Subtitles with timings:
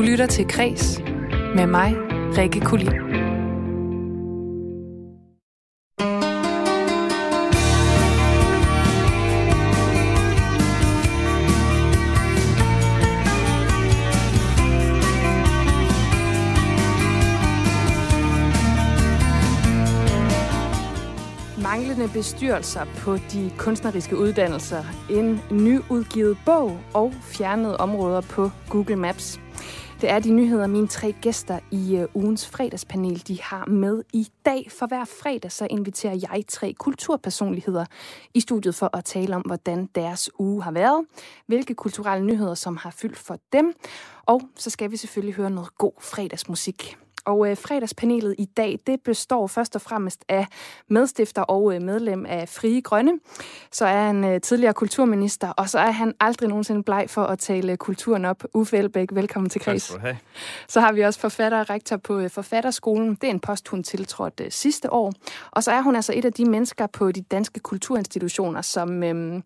[0.00, 1.02] Du lytter til Kres
[1.54, 1.94] med mig,
[2.38, 2.92] Rikke Kulin.
[21.62, 29.40] manglende bestyrelser på de kunstneriske uddannelser, en nyudgivet bog og fjernede områder på Google Maps.
[30.00, 34.28] Det er de nyheder, mine tre gæster i øh, ugens fredagspanel de har med i
[34.44, 34.66] dag.
[34.70, 37.84] For hver fredag så inviterer jeg tre kulturpersonligheder
[38.34, 41.04] i studiet for at tale om, hvordan deres uge har været,
[41.46, 43.72] hvilke kulturelle nyheder, som har fyldt for dem,
[44.26, 46.96] og så skal vi selvfølgelig høre noget god fredagsmusik.
[47.24, 50.46] Og øh, fredagspanelet i dag, det består først og fremmest af
[50.88, 53.12] medstifter og øh, medlem af Frie Grønne.
[53.72, 57.38] Så er han øh, tidligere kulturminister, og så er han aldrig nogensinde bleg for at
[57.38, 58.44] tale kulturen op.
[58.54, 59.96] Uffe Elbæk, velkommen til Kreds.
[60.68, 63.14] Så har vi også forfatter og rektor på øh, Forfatterskolen.
[63.14, 65.12] Det er en post, hun tiltrådte øh, sidste år.
[65.50, 69.42] Og så er hun altså et af de mennesker på de danske kulturinstitutioner, som øh,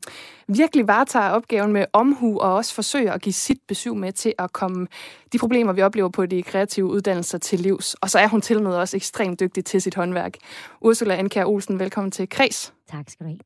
[0.48, 4.52] virkelig varetager opgaven med omhu og også forsøger at give sit besøg med til at
[4.52, 4.86] komme
[5.32, 7.94] de problemer, vi oplever på de kreative uddannelser til livs.
[7.94, 10.34] Og så er hun til med også ekstremt dygtig til sit håndværk.
[10.80, 12.73] Ursula Anker Olsen, velkommen til Kreds.
[12.90, 13.38] Tak skal du have.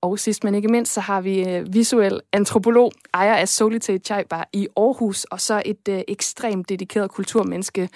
[0.00, 4.24] Og sidst men ikke mindst, så har vi øh, visuel antropolog, ejer af Solite Chai
[4.24, 7.88] Bar i Aarhus, og så et øh, ekstremt dedikeret kulturmenneske,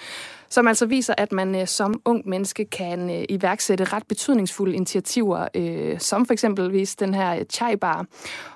[0.49, 5.47] som altså viser, at man øh, som ung menneske kan øh, iværksætte ret betydningsfulde initiativer,
[5.55, 8.05] øh, som for eksempelvis den her øh, Chai Bar.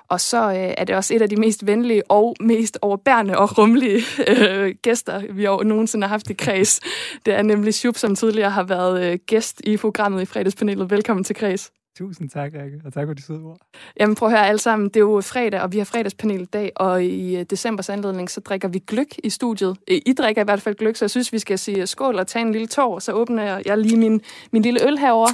[0.08, 3.58] Og så øh, er det også et af de mest venlige og mest overbærende og
[3.58, 6.80] rummelige øh, gæster, vi jo nogensinde har haft i kreds.
[7.26, 10.90] Det er nemlig Shub, som tidligere har været øh, gæst i programmet i fredagspanelet.
[10.90, 11.72] Velkommen til kreds.
[11.98, 13.58] Tusind tak, Rikke, og tak for de søde ord.
[14.00, 16.44] Jamen prøv at høre alle sammen, det er jo fredag, og vi har fredagspanel i
[16.44, 19.76] dag, og i øh, decembers anledning, så drikker vi gløk i studiet.
[19.88, 22.42] I drikker i hvert fald gløk, så jeg synes, vi skal sige skål og tage
[22.42, 24.20] en lille tår, så åbner jeg lige min,
[24.52, 25.28] min lille øl herover.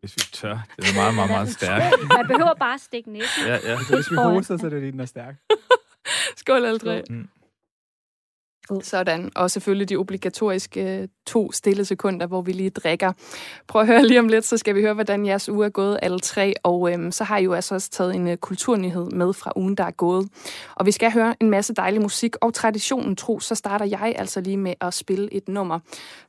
[0.00, 0.58] Hvis vi tør.
[0.76, 1.94] Det er meget, meget, meget stærkt.
[2.16, 3.46] Man behøver bare at stikke næsen.
[3.46, 3.78] Ja, ja.
[3.88, 5.34] Så hvis vi hoster, så er det lige, den er stærk.
[6.40, 7.02] Skål alle tre.
[7.10, 7.28] Mm.
[8.82, 9.30] Sådan.
[9.34, 13.12] Og selvfølgelig de obligatoriske øh, to stille sekunder, hvor vi lige drikker.
[13.66, 15.98] Prøv at høre lige om lidt, så skal vi høre, hvordan jeres uge er gået
[16.02, 16.54] alle tre.
[16.62, 19.74] Og øhm, så har I jo altså også taget en uh, kulturnyhed med fra ugen,
[19.74, 20.28] der er gået.
[20.74, 22.36] Og vi skal høre en masse dejlig musik.
[22.40, 25.78] Og traditionen tro, så starter jeg altså lige med at spille et nummer.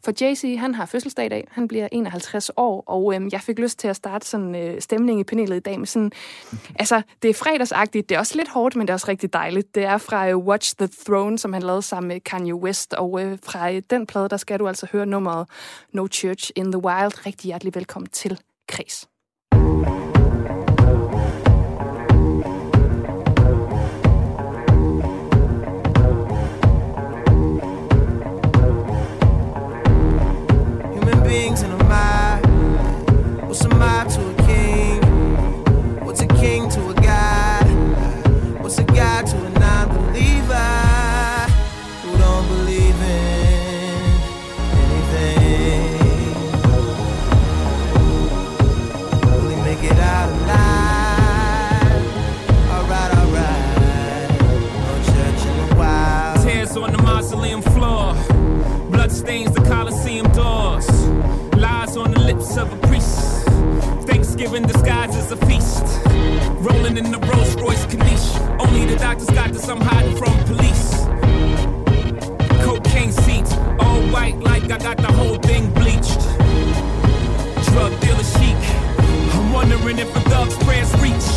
[0.05, 1.47] For JC, han har fødselsdag i dag.
[1.51, 2.83] Han bliver 51 år.
[2.87, 5.79] Og øhm, jeg fik lyst til at starte sådan øh, stemning i panelet i dag
[5.79, 6.11] med sådan...
[6.79, 8.09] Altså, det er fredagsagtigt.
[8.09, 9.75] Det er også lidt hårdt, men det er også rigtig dejligt.
[9.75, 12.93] Det er fra uh, Watch the Throne, som han lavede sammen med Kanye West.
[12.93, 15.47] Og øh, fra øh, den plade, der skal du altså høre nummeret
[15.93, 17.25] No Church in the Wild.
[17.25, 19.08] Rigtig hjertelig velkommen til Kris.
[59.19, 60.87] Stains the Colosseum doors.
[61.57, 63.43] Lies on the lips of a priest.
[64.07, 65.83] Thanksgiving disguised as a feast.
[66.65, 68.31] Rolling in the Rolls Royce Caniche.
[68.59, 70.85] Only the doctors got this, I'm hiding from police.
[72.63, 73.53] Cocaine seats,
[73.83, 76.21] all white like I got the whole thing bleached.
[77.69, 78.61] Drug dealer chic.
[79.35, 81.27] I'm wondering if a thug's prayers reach.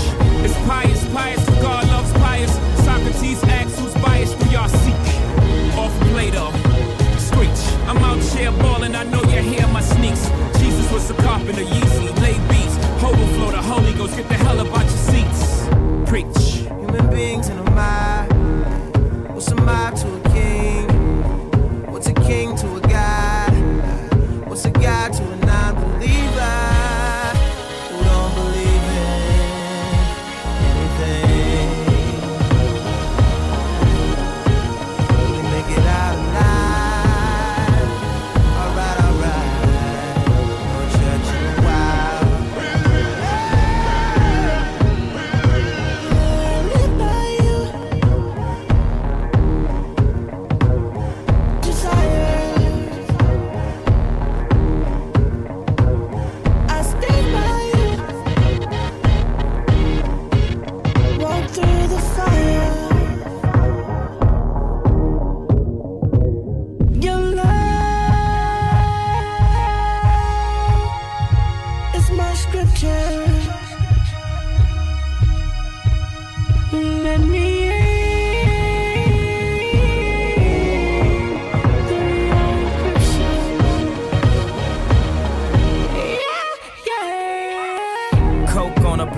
[0.45, 2.12] It's pious, pious, God loves
[8.33, 10.29] chair ballin', I know you hear my sneaks.
[10.59, 12.77] Jesus was a carpenter, Yeezy, lay beats.
[13.03, 15.67] Overflow the Holy Ghost, get the hell up out your seats.
[16.09, 16.69] Preach.
[16.81, 18.33] Human beings in a mind,
[19.35, 20.22] what's a mind to
[72.35, 73.49] scriptures.
[76.73, 78.03] Let me in.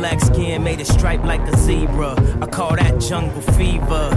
[0.05, 2.15] black skin made a stripe like a zebra.
[2.43, 4.11] I call that jungle fever.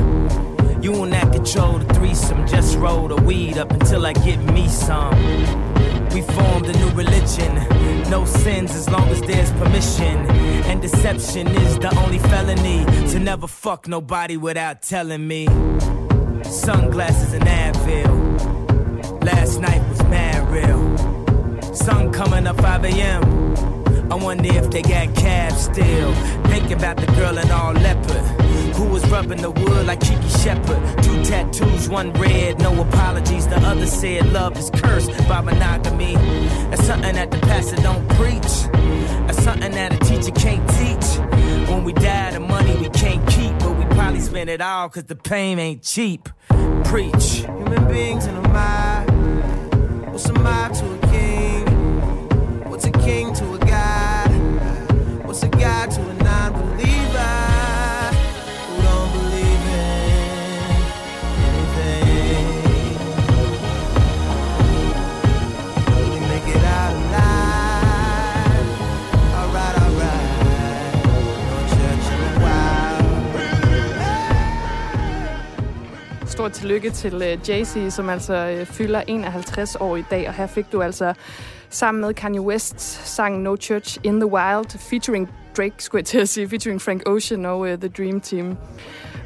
[0.82, 4.68] You on that control the threesome, just roll the weed up until I get me
[4.68, 5.77] some.
[6.18, 7.54] We formed a new religion.
[8.10, 10.26] No sins as long as there's permission.
[10.66, 12.86] And deception is the only felony.
[13.12, 15.46] To never fuck nobody without telling me.
[16.42, 19.24] Sunglasses and Advil.
[19.24, 21.76] Last night was mad real.
[21.76, 24.12] Sun coming up 5 a.m.
[24.12, 26.16] I wonder if they got cabs still.
[26.46, 28.37] Think about the girl in all leopard.
[28.78, 31.04] Who was rubbing the wood like Kiki Shepard?
[31.04, 33.48] Two tattoos, one red, no apologies.
[33.48, 36.14] The other said love is cursed by monogamy.
[36.70, 38.54] That's something that the pastor don't preach.
[39.26, 41.08] That's something that a teacher can't teach.
[41.70, 45.06] When we die, the money we can't keep, but we probably spend it all cause
[45.06, 46.30] the pain ain't cheap.
[46.84, 47.46] Preach.
[47.48, 49.10] Human beings in a mob.
[50.12, 51.66] What's a mob to a king?
[52.70, 54.30] What's a king to a god?
[55.26, 56.17] What's a god to a
[76.48, 80.48] Stort tillykke til uh, Jay-Z, som altså uh, fylder 51 år i dag, og her
[80.48, 81.14] fik du altså
[81.70, 86.20] sammen med Kanye West sang No Church in the Wild, featuring Drake, skulle jeg til
[86.20, 88.58] at sige, featuring Frank Ocean og uh, The Dream Team.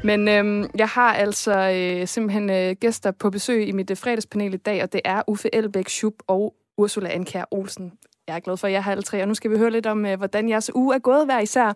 [0.04, 4.54] Men øhm, jeg har altså øh, simpelthen øh, gæster på besøg i mit øh, fredagspanel
[4.54, 7.92] i dag, og det er Uffe Elbæk Schub og Ursula Anker Olsen.
[8.28, 9.86] Jeg er glad for, at jeg har alle tre, og nu skal vi høre lidt
[9.86, 11.72] om, øh, hvordan jeres uge er gået hver især.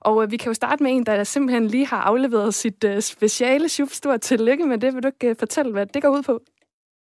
[0.00, 3.00] Og øh, vi kan jo starte med en, der simpelthen lige har afleveret sit øh,
[3.02, 3.88] speciale Schub.
[4.22, 4.94] Tillykke med det.
[4.94, 6.40] Vil du ikke fortælle, hvad det går ud på?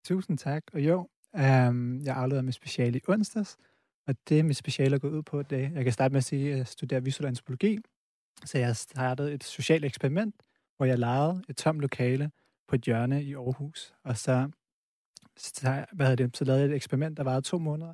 [0.05, 0.63] Tusind tak.
[0.73, 3.57] Og jo, øhm, jeg afleverede mit speciale i onsdags,
[4.07, 6.51] og det mit speciale er gået ud på, det jeg kan starte med at sige,
[6.51, 7.79] at jeg studerer visuel antropologi,
[8.45, 10.35] så jeg startede et socialt eksperiment,
[10.77, 12.31] hvor jeg lejede et tomt lokale
[12.67, 14.49] på et hjørne i Aarhus, og så,
[15.37, 17.93] så, hvad det, så lavede jeg et eksperiment, der varede to måneder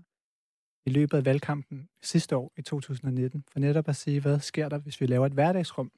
[0.89, 4.77] i løbet af valgkampen sidste år i 2019, for netop at sige, hvad sker der,
[4.77, 5.91] hvis vi laver et hverdagsrum,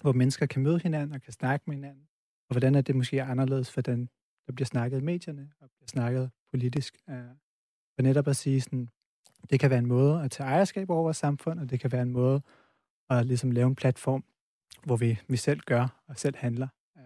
[0.00, 2.08] hvor mennesker kan møde hinanden og kan snakke med hinanden,
[2.48, 4.08] og hvordan er det måske anderledes for den,
[4.46, 6.96] der bliver snakket i medierne og bliver snakket politisk.
[7.10, 7.16] Øh,
[7.94, 8.88] for netop at sige, sådan,
[9.50, 12.02] det kan være en måde at tage ejerskab over vores samfund, og det kan være
[12.02, 12.42] en måde
[13.10, 14.24] at ligesom lave en platform,
[14.84, 16.68] hvor vi, vi selv gør og selv handler.
[16.98, 17.02] Øh,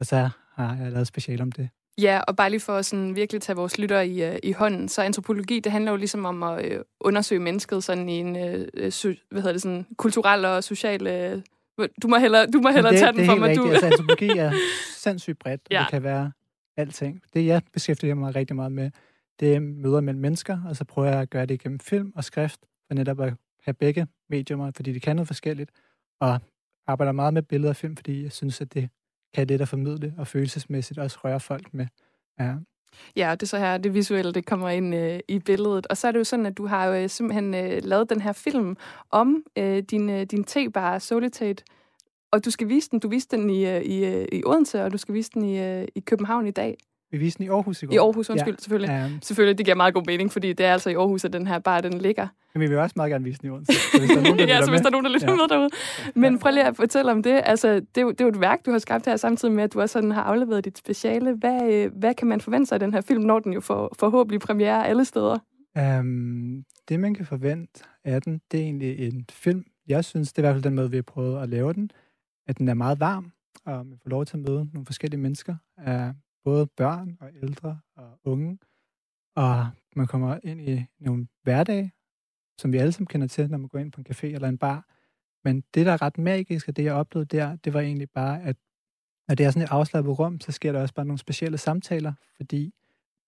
[0.00, 1.70] og så har jeg lavet special om det.
[2.00, 4.88] Ja, og bare lige for at sådan virkelig tage vores lytter i, øh, i hånden,
[4.88, 8.68] så antropologi, det handler jo ligesom om at øh, undersøge mennesket sådan i en øh,
[9.30, 11.06] hvad hedder det, sådan, kulturel og social...
[11.06, 11.42] Øh,
[12.02, 13.48] du må hellere, du må hellere det, tage den det er for mig.
[13.48, 13.66] rigtigt.
[13.66, 13.70] Du.
[13.70, 14.52] Altså, antropologi er
[14.96, 15.78] sindssygt bredt, og Ja.
[15.80, 16.32] det kan være
[16.76, 17.22] alting.
[17.34, 18.90] Det, jeg beskæftiger mig rigtig meget med,
[19.40, 22.24] det er møder mellem mennesker, og så prøver jeg at gøre det gennem film og
[22.24, 23.34] skrift, for netop at
[23.64, 25.70] have begge medier, fordi de kan noget forskelligt,
[26.20, 26.40] og
[26.86, 28.88] arbejder meget med billeder og film, fordi jeg synes, at det
[29.34, 31.86] kan det, der formidle og følelsesmæssigt også røre folk med.
[32.40, 32.54] Ja.
[33.16, 35.86] Ja, og det er så her, det visuelle, det kommer ind øh, i billedet.
[35.86, 38.20] Og så er det jo sådan, at du har jo øh, simpelthen øh, lavet den
[38.20, 38.76] her film
[39.10, 41.64] om øh, din, øh, din T-bar Solitate.
[42.32, 42.98] Og du skal vise den.
[42.98, 45.60] Du viste den i, øh, i, øh, i Odense, og du skal vise den i,
[45.60, 46.76] øh, i København i dag.
[47.12, 47.92] Vi viste den i Aarhus i går.
[47.94, 49.04] I Aarhus, undskyld, selvfølgelig.
[49.04, 51.46] Um, Selvfølgelig, det giver meget god mening, fordi det er altså i Aarhus, at den
[51.46, 52.26] her bar, den ligger.
[52.54, 53.72] men vi vil også meget gerne vise den i Odense.
[53.72, 55.28] Så hvis der er nogen, der ja, lytter så hvis der er nogen, der lytter
[55.30, 55.36] Ja.
[55.36, 55.68] med derude.
[56.14, 57.40] Men prøv lige at fortælle om det.
[57.44, 59.64] Altså, det, er jo, det er jo et værk, du har skabt her, samtidig med,
[59.64, 61.32] at du også sådan har afleveret dit speciale.
[61.34, 63.94] Hvad, øh, hvad kan man forvente sig af den her film, når den jo får
[63.98, 65.38] forhåbentlig premiere alle steder?
[65.98, 69.64] Um, det, man kan forvente af den, det er egentlig en film.
[69.88, 71.90] Jeg synes, det er i hvert fald den måde, vi har prøvet at lave den,
[72.46, 73.32] at den er meget varm,
[73.66, 75.54] og man får lov til at møde nogle forskellige mennesker,
[75.86, 76.14] uh,
[76.44, 78.58] både børn og ældre og unge,
[79.36, 81.92] og man kommer ind i nogle hverdage,
[82.58, 84.58] som vi alle sammen kender til, når man går ind på en café eller en
[84.58, 84.88] bar.
[85.44, 88.42] Men det, der er ret magisk, og det, jeg oplevede der, det var egentlig bare,
[88.42, 88.56] at
[89.28, 92.12] når det er sådan et afslappet rum, så sker der også bare nogle specielle samtaler,
[92.36, 92.74] fordi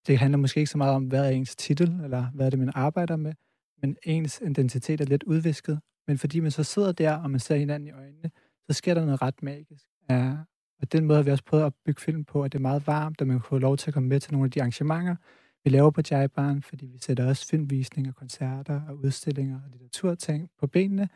[0.06, 2.58] det handler måske ikke så meget om, hvad er ens titel, eller hvad er det,
[2.58, 3.34] man arbejder med,
[3.82, 5.80] men ens identitet er lidt udvisket.
[6.06, 8.30] Men fordi man så sidder der, og man ser hinanden i øjnene,
[8.66, 9.86] så sker der noget ret magisk.
[10.10, 10.36] Ja,
[10.80, 12.86] og den måde har vi også prøvet at bygge film på, at det er meget
[12.86, 15.16] varmt, og man kan få lov til at komme med til nogle af de arrangementer,
[15.64, 20.66] vi laver på Jaibaren, fordi vi sætter også filmvisninger, koncerter og udstillinger og litteraturting på
[20.66, 21.08] benene.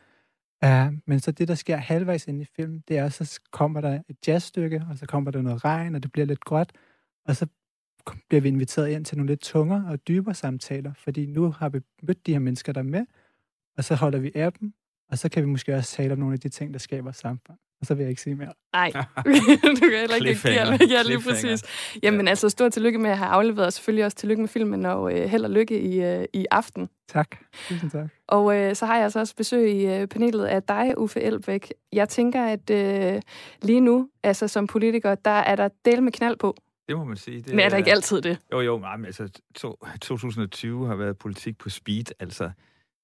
[0.64, 4.02] Uh, men så det, der sker halvvejs inde i filmen, det er, så kommer der
[4.08, 6.72] et jazzstykke, og så kommer der noget regn, og det bliver lidt gråt,
[7.24, 7.46] og så
[8.28, 11.80] bliver vi inviteret ind til nogle lidt tungere og dybere samtaler, fordi nu har vi
[12.02, 13.06] mødt de her mennesker, der er med,
[13.76, 14.74] og så holder vi af dem,
[15.10, 17.58] og så kan vi måske også tale om nogle af de ting, der skaber samfund
[17.80, 18.52] og så vil jeg ikke sige mere.
[18.72, 18.90] Nej,
[19.80, 20.78] du kan heller ikke Cliffhanger.
[20.80, 21.64] ja, ja, lige præcis.
[22.02, 25.18] Jamen altså, stort tillykke med at have afleveret, og selvfølgelig også tillykke med filmen, og
[25.18, 26.88] øh, held og lykke i, øh, i aften.
[27.08, 27.36] Tak.
[27.68, 28.08] Tusind tak.
[28.28, 31.72] Og øh, så har jeg altså også besøg i øh, panelet af dig, Uffe Elbæk.
[31.92, 33.22] Jeg tænker, at øh,
[33.62, 36.56] lige nu, altså som politiker, der er der del med knald på.
[36.88, 37.40] Det må man sige.
[37.40, 38.38] Det Men er der ikke altid det?
[38.52, 42.50] Jo, jo, men altså, to, 2020 har været politik på speed, altså.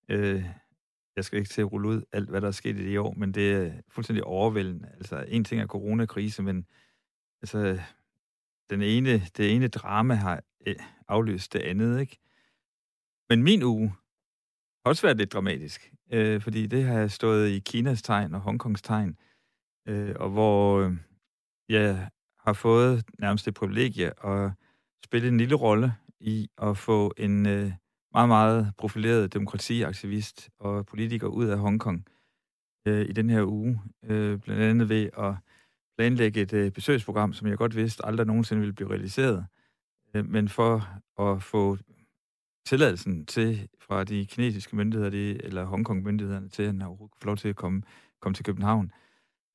[0.08, 0.44] Øh,
[1.16, 3.14] jeg skal ikke til at rulle ud alt, hvad der er sket i det år,
[3.14, 4.88] men det er fuldstændig overvældende.
[4.96, 6.66] Altså, en ting er coronakrise, men
[7.42, 7.80] altså,
[8.70, 10.76] den ene, det ene drama har eh,
[11.08, 12.18] afløst det andet, ikke?
[13.28, 13.88] Men min uge
[14.84, 18.82] har også været lidt dramatisk, øh, fordi det har stået i Kinas tegn og Hongkongs
[18.82, 19.18] tegn,
[19.88, 20.92] øh, og hvor øh,
[21.68, 24.50] jeg har fået nærmest det privilegie at
[25.04, 27.72] spille en lille rolle i at få en øh,
[28.14, 32.06] meget, meget profileret demokratiaktivist og politiker ud af Hongkong
[32.86, 33.80] øh, i den her uge.
[34.04, 35.34] Øh, blandt andet ved at
[35.98, 39.46] planlægge et øh, besøgsprogram, som jeg godt vidste aldrig nogensinde ville blive realiseret.
[40.14, 41.78] Øh, men for at få
[42.66, 47.26] tilladelsen til fra de kinesiske myndigheder, de, eller Hongkong-myndighederne, til at han overhovedet kunne få
[47.26, 47.82] lov til at komme,
[48.20, 48.92] komme til København.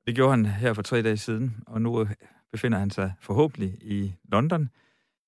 [0.06, 2.10] Det gjorde han her for tre dage siden, og nu øh,
[2.52, 4.70] befinder han sig forhåbentlig i London,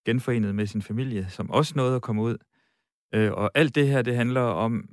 [0.07, 2.37] genforenet med sin familie, som også nåede at komme ud.
[3.15, 4.89] Øh, og alt det her, det handler om,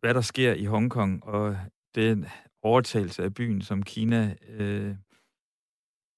[0.00, 1.56] hvad der sker i Hongkong, og
[1.94, 2.26] den
[2.62, 4.96] overtagelse af byen, som Kina øh,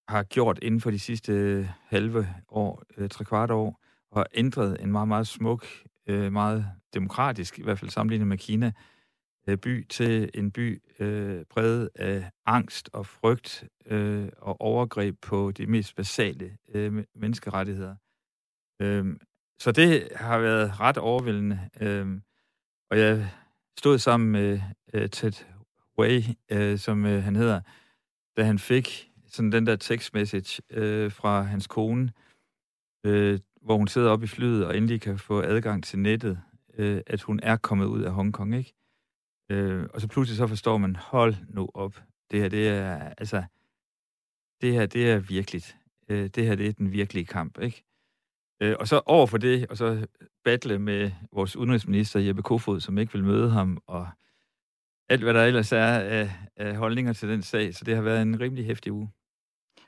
[0.08, 4.26] har gjort inden for de sidste øh, halve år, øh, tre kvart år, og har
[4.34, 5.66] ændret en meget, meget smuk,
[6.06, 8.72] øh, meget demokratisk, i hvert fald sammenlignet med Kina,
[9.48, 15.50] øh, by til en by øh, præget af angst og frygt øh, og overgreb på
[15.50, 17.96] de mest basale øh, menneskerettigheder.
[18.82, 19.16] Øh,
[19.58, 21.70] så det har været ret overvældende.
[21.80, 22.20] Øh,
[22.90, 23.30] og jeg
[23.78, 24.60] stod sammen med
[24.94, 25.32] øh, Ted
[25.98, 27.60] Way, øh, som øh, han hedder,
[28.36, 32.12] da han fik sådan den der tekstmessage øh, fra hans kone,
[33.04, 36.40] øh, hvor hun sidder oppe i flyet og endelig kan få adgang til nettet,
[36.78, 38.74] øh, at hun er kommet ud af Hongkong, ikke?
[39.50, 43.44] Øh, og så pludselig så forstår man, hold nu op, det her, det er, altså,
[44.60, 45.76] det her, det er virkeligt.
[46.08, 47.84] Øh, det her, det er den virkelige kamp, ikke?
[48.62, 50.06] Øh, og så over for det, og så
[50.44, 54.08] battle med vores udenrigsminister Jeppe Kofod, som ikke vil møde ham, og
[55.08, 57.74] alt, hvad der ellers er af, af holdninger til den sag.
[57.74, 59.10] Så det har været en rimelig hæftig uge.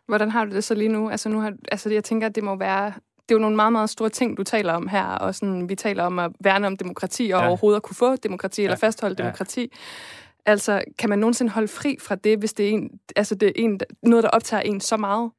[0.06, 1.10] Hvordan har du det så lige nu?
[1.10, 2.86] Altså, nu har, altså jeg tænker, at det må være...
[3.28, 5.74] Det er jo nogle meget, meget store ting, du taler om her, og sådan, vi
[5.74, 7.46] taler om at værne om demokrati, og Ja.
[7.48, 8.86] overhovedet at kunne få demokrati, eller Ja.
[8.86, 9.22] fastholde Ja.
[9.24, 9.72] demokrati.
[10.46, 13.52] Altså, kan man nogensinde holde fri fra det, hvis det er, en, altså det er
[13.56, 15.30] en, noget, der optager en så meget?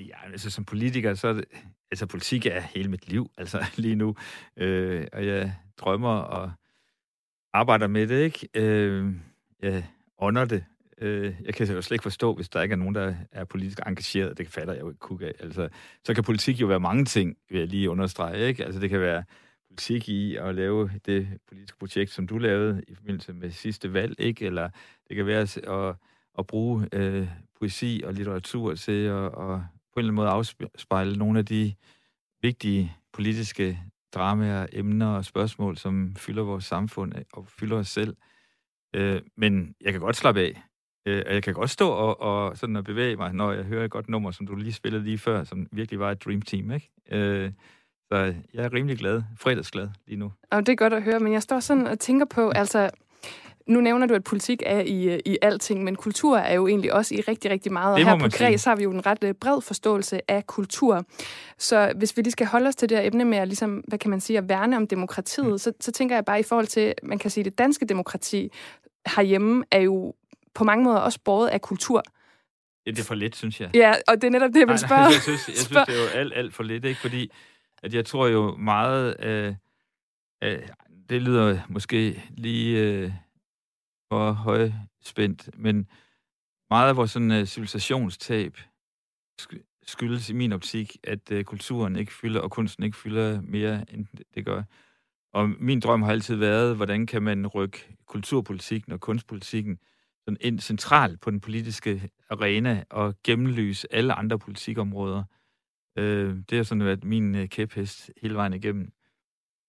[0.00, 1.44] Ja, altså som politiker, så er det,
[1.92, 4.16] altså politik er hele mit liv, altså lige nu.
[4.56, 6.52] Øh, og jeg drømmer og
[7.52, 8.48] arbejder med det, ikke?
[8.54, 9.14] Øh,
[9.62, 9.84] jeg
[10.18, 10.64] ånder det.
[10.98, 13.80] Øh, jeg kan jo slet ikke forstå, hvis der ikke er nogen, der er politisk
[13.86, 14.38] engageret.
[14.38, 15.32] Det fatter jeg jo ikke kuk af.
[15.40, 15.68] Altså,
[16.04, 18.64] så kan politik jo være mange ting, vil jeg lige understrege, ikke?
[18.64, 19.24] Altså det kan være
[19.68, 24.14] politik i at lave det politiske projekt, som du lavede i forbindelse med sidste valg,
[24.18, 24.46] ikke?
[24.46, 24.70] Eller
[25.08, 25.94] det kan være at, at,
[26.38, 27.28] at bruge øh,
[27.60, 29.60] poesi og litteratur til at, at
[29.94, 31.74] på en eller anden måde afspejle nogle af de
[32.42, 33.78] vigtige politiske
[34.14, 38.16] dramaer, emner og spørgsmål, som fylder vores samfund og fylder os selv.
[38.94, 40.62] Øh, men jeg kan godt slappe af.
[41.06, 43.84] Øh, og jeg kan godt stå og, og sådan at bevæge mig, når jeg hører
[43.84, 46.70] et godt nummer, som du lige spillede lige før, som virkelig var et dream team,
[46.70, 46.90] ikke?
[47.10, 47.52] Øh,
[48.12, 50.32] så jeg er rimelig glad, fredagsglad lige nu.
[50.50, 52.90] Og det er godt at høre, men jeg står sådan og tænker på, altså,
[53.66, 57.14] nu nævner du, at politik er i, i alting, men kultur er jo egentlig også
[57.14, 57.94] i rigtig, rigtig meget.
[57.94, 58.28] Og her på.
[58.28, 61.04] Græs har vi jo en ret øh, bred forståelse af kultur.
[61.58, 63.98] Så hvis vi lige skal holde os til det her emne med at, ligesom, hvad
[63.98, 65.58] kan man sige, at værne om demokratiet, mm.
[65.58, 68.52] så, så tænker jeg bare i forhold til, man kan sige, det danske demokrati
[69.16, 70.14] herhjemme er jo
[70.54, 72.02] på mange måder også båret af kultur.
[72.86, 73.70] Ja, det er for lidt, synes jeg.
[73.74, 75.02] Ja, og det er netop det, jeg vil Nej, spørge.
[75.02, 77.00] nej, jeg synes, jeg synes det er jo alt, alt for lidt, ikke?
[77.00, 77.30] Fordi
[77.82, 79.54] at jeg tror jo meget, øh,
[80.44, 80.58] øh,
[81.08, 83.12] det lyder måske lige øh,
[84.12, 85.88] for højspændt, men
[86.70, 88.56] meget af vores sådan, øh, civilisationstab
[89.86, 94.06] skyldes i min optik, at øh, kulturen ikke fylder, og kunsten ikke fylder mere, end
[94.16, 94.62] det- det gør.
[95.32, 99.78] Og min drøm har altid været, hvordan kan man rykke kulturpolitikken og kunstpolitikken
[100.24, 105.24] sådan ind centralt på den politiske arena og gennemlyse alle andre politikområder.
[105.98, 108.92] Øh, det har sådan været min øh, kæphest hele vejen igennem.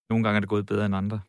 [0.10, 1.22] Nogle gange er det gået bedre end andre.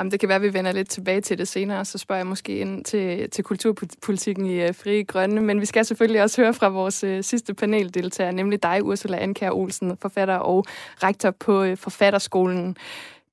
[0.00, 2.26] Jamen, det kan være, at vi vender lidt tilbage til det senere, så spørger jeg
[2.26, 5.40] måske ind til, til kulturpolitikken i uh, Frie Grønne.
[5.40, 9.50] Men vi skal selvfølgelig også høre fra vores uh, sidste paneldeltager, nemlig dig, Ursula Anker
[9.50, 10.64] Olsen, forfatter og
[11.02, 12.76] rektor på uh, Forfatterskolen.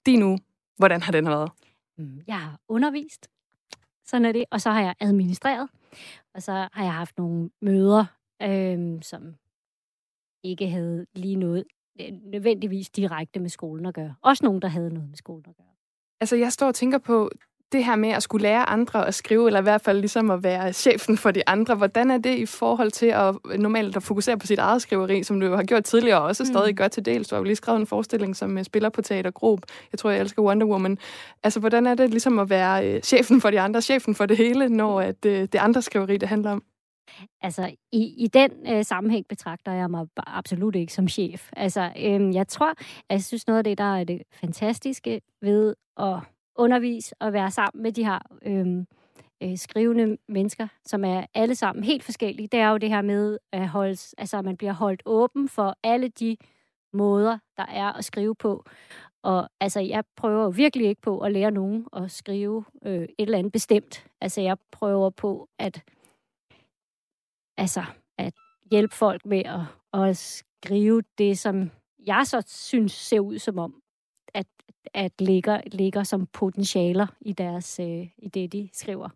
[0.05, 0.37] Din nu,
[0.77, 1.51] hvordan har den været?
[1.97, 3.27] Mm, Jeg har undervist.
[4.05, 4.45] Sådan er det.
[4.51, 5.69] Og så har jeg administreret.
[6.33, 8.05] Og så har jeg haft nogle møder,
[8.43, 9.35] øh, som
[10.43, 11.63] ikke havde lige noget
[12.23, 14.15] nødvendigvis direkte med skolen at gøre.
[14.21, 15.76] Også nogen, der havde noget med skolen at gøre.
[16.21, 17.29] Altså, jeg står og tænker på
[17.71, 20.43] det her med at skulle lære andre at skrive, eller i hvert fald ligesom at
[20.43, 21.75] være chefen for de andre.
[21.75, 25.39] Hvordan er det i forhold til at normalt at fokusere på sit eget skriveri, som
[25.39, 26.47] du jo har gjort tidligere, og også mm.
[26.47, 27.27] stadig gør til dels.
[27.27, 29.59] Du har jo lige skrevet en forestilling, som øh, spiller på Teater Grob.
[29.91, 30.97] Jeg tror, jeg elsker Wonder Woman.
[31.43, 34.37] Altså, hvordan er det ligesom at være øh, chefen for de andre, chefen for det
[34.37, 36.63] hele, når at, øh, det andre skriveri, det handler om?
[37.41, 41.49] Altså, i, i den øh, sammenhæng betragter jeg mig absolut ikke som chef.
[41.57, 45.75] Altså, øh, jeg tror, at jeg synes noget af det, der er det fantastiske ved
[45.97, 46.19] at
[46.55, 48.85] undervise og være sammen med de her øh,
[49.43, 53.37] øh, skrivende mennesker, som er alle sammen helt forskellige, det er jo det her med,
[53.51, 56.37] at, holde, altså, at man bliver holdt åben for alle de
[56.93, 58.65] måder, der er at skrive på.
[59.23, 63.37] Og altså, jeg prøver virkelig ikke på at lære nogen at skrive øh, et eller
[63.37, 64.07] andet bestemt.
[64.21, 65.83] Altså, jeg prøver på at
[67.57, 67.83] altså,
[68.17, 68.33] at
[68.71, 69.61] hjælpe folk med at,
[70.01, 71.71] at skrive det, som
[72.05, 73.81] jeg så synes ser ud som om,
[74.33, 74.47] at,
[74.93, 79.09] at ligger, ligger som potentialer i, deres, øh, i det, de skriver.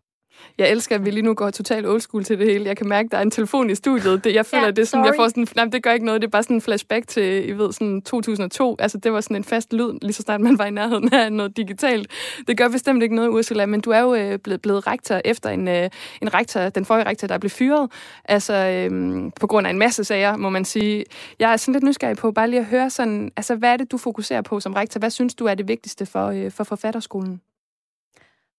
[0.58, 2.64] Jeg elsker, at vi lige nu går totalt old school til det hele.
[2.66, 4.24] Jeg kan mærke, at der er en telefon i studiet.
[4.24, 6.20] Det, jeg føler, Ja, det er sådan, jeg får sådan, nej, det gør ikke noget.
[6.20, 8.76] Det er bare sådan en flashback til, I ved, sådan 2002.
[8.78, 11.32] Altså, det var sådan en fast lyd, lige så snart man var i nærheden af
[11.32, 12.10] noget digitalt.
[12.48, 15.50] Det gør bestemt ikke noget, Ursula, men du er jo øh, blevet, blevet rektor efter
[15.50, 15.90] en, øh,
[16.22, 17.90] en rektor, den forrige rektor, der blev fyret.
[18.24, 21.04] Altså, øh, på grund af en masse sager, må man sige.
[21.38, 23.92] Jeg er sådan lidt nysgerrig på bare lige at høre sådan, altså, hvad er det,
[23.92, 24.98] du fokuserer på som rektor?
[24.98, 27.40] Hvad synes du er det vigtigste for, øh, for forfatterskolen?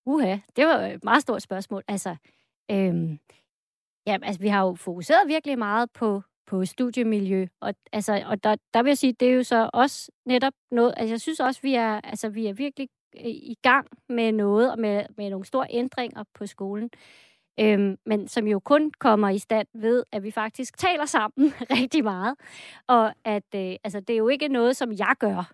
[0.06, 1.84] Uha, det var et meget stort spørgsmål.
[1.88, 2.16] Altså,
[2.72, 3.20] øhm,
[4.08, 8.56] ja, altså, vi har jo fokuseret virkelig meget på, på studiemiljø, og, altså, og der,
[8.74, 11.62] der vil jeg sige, det er jo så også netop noget, altså jeg synes også,
[11.62, 15.46] vi er, altså, vi er virkelig øh, i gang med noget, og med, med nogle
[15.46, 16.90] store ændringer på skolen,
[17.60, 22.04] øhm, men som jo kun kommer i stand ved, at vi faktisk taler sammen rigtig
[22.04, 22.36] meget,
[22.88, 25.54] og at øh, altså, det er jo ikke noget, som jeg gør,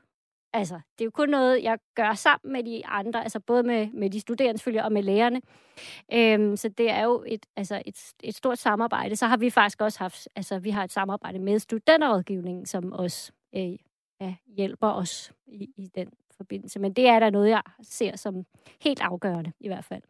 [0.53, 3.87] Altså, det er jo kun noget, jeg gør sammen med de andre, altså både med,
[3.93, 5.41] med de studerende selvfølgelig og med lærerne.
[6.13, 9.15] Øhm, så det er jo et, altså et, et stort samarbejde.
[9.15, 13.31] Så har vi faktisk også haft, altså vi har et samarbejde med studenterrådgivningen, som også
[13.55, 13.77] øh,
[14.21, 16.79] ja, hjælper os i, i den forbindelse.
[16.79, 18.45] Men det er da noget, jeg ser som
[18.81, 20.01] helt afgørende i hvert fald.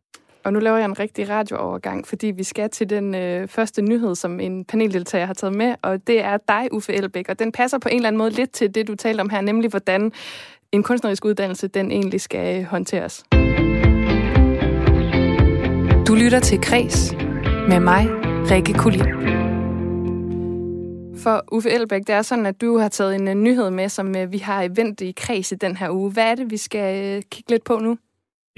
[0.43, 4.15] Og nu laver jeg en rigtig radioovergang, fordi vi skal til den øh, første nyhed,
[4.15, 7.78] som en paneldeltager har taget med, og det er dig, Uffe Elbæk, og den passer
[7.80, 10.12] på en eller anden måde lidt til det, du talte om her, nemlig hvordan
[10.71, 13.23] en kunstnerisk uddannelse, den egentlig skal øh, håndteres.
[16.08, 17.13] Du lytter til Kres
[17.67, 18.08] med mig,
[18.52, 19.06] Rikke Kulin.
[21.17, 24.08] For Uffe Elbæk, det er sådan, at du har taget en uh, nyhed med, som
[24.08, 26.12] uh, vi har vendt i Kreds i den her uge.
[26.12, 27.97] Hvad er det, vi skal uh, kigge lidt på nu?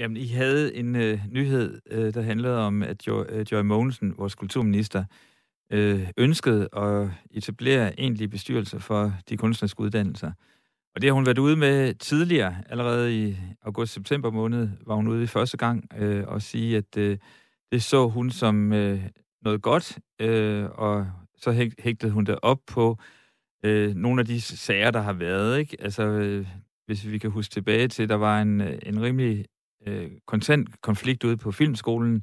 [0.02, 4.14] Jamen, I havde en øh, nyhed, øh, der handlede om, at jo, øh, Joy Mogensen,
[4.18, 5.04] vores kulturminister,
[5.72, 10.32] øh, ønskede at etablere egentlige bestyrelser for de kunstneriske uddannelser.
[10.94, 15.22] Og det har hun været ude med tidligere, allerede i august-september måned, var hun ude
[15.22, 17.18] i første gang øh, og sige, at øh,
[17.72, 19.00] det så hun som øh,
[19.42, 22.98] noget godt, øh, og så hæg- hægtede hun det op på
[23.64, 25.58] øh, nogle af de sager, der har været.
[25.58, 25.76] Ikke?
[25.80, 26.46] Altså, øh,
[26.86, 29.46] hvis vi kan huske tilbage til, der var en, øh, en rimelig
[29.86, 32.22] øh, konstant konflikt ude på filmskolen,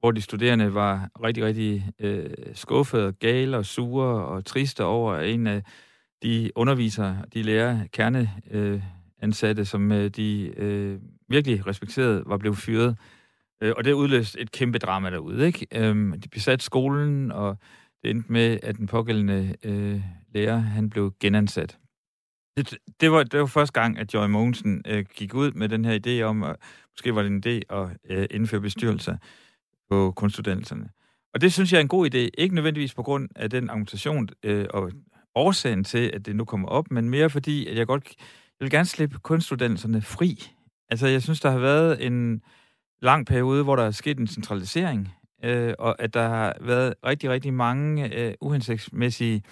[0.00, 5.28] hvor de studerende var rigtig, rigtig øh, skuffede, gale og sure og triste over at
[5.30, 5.62] en af
[6.22, 10.98] de undervisere, de lærer kerneansatte, øh, som øh, de øh,
[11.28, 12.96] virkelig respekterede, var blevet fyret.
[13.62, 15.46] Øh, og det udløste et kæmpe drama derude.
[15.46, 15.66] Ikke?
[15.74, 17.58] Øh, de besatte skolen, og
[18.02, 20.00] det endte med, at den pågældende øh,
[20.34, 21.78] lærer, han blev genansat.
[22.58, 25.84] Det, det, var, det var første gang, at Joy Mogensen øh, gik ud med den
[25.84, 26.56] her idé om, at
[26.92, 29.16] måske var det en idé at øh, indføre bestyrelser
[29.90, 30.88] på kunstuddannelserne.
[31.34, 32.28] Og det synes jeg er en god idé.
[32.38, 34.92] Ikke nødvendigvis på grund af den argumentation øh, og
[35.34, 38.14] årsagen til, at det nu kommer op, men mere fordi, at jeg godt
[38.60, 40.50] jeg vil gerne slippe kunstuddannelserne fri.
[40.90, 42.42] Altså, jeg synes, der har været en
[43.02, 45.08] lang periode, hvor der er sket en centralisering,
[45.44, 49.42] øh, og at der har været rigtig, rigtig mange øh, uhensigtsmæssige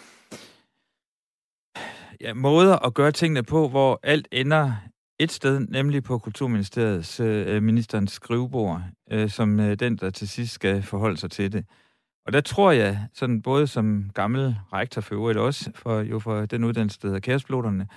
[2.20, 4.72] ja, måder at gøre tingene på, hvor alt ender
[5.18, 10.52] et sted, nemlig på Kulturministeriets øh, ministerens skrivebord, øh, som øh, den, der til sidst
[10.52, 11.64] skal forholde sig til det.
[12.26, 16.46] Og der tror jeg, sådan både som gammel rektor for øvrigt også, for, jo for
[16.46, 17.88] den uddannelse, der hedder Kæresploterne,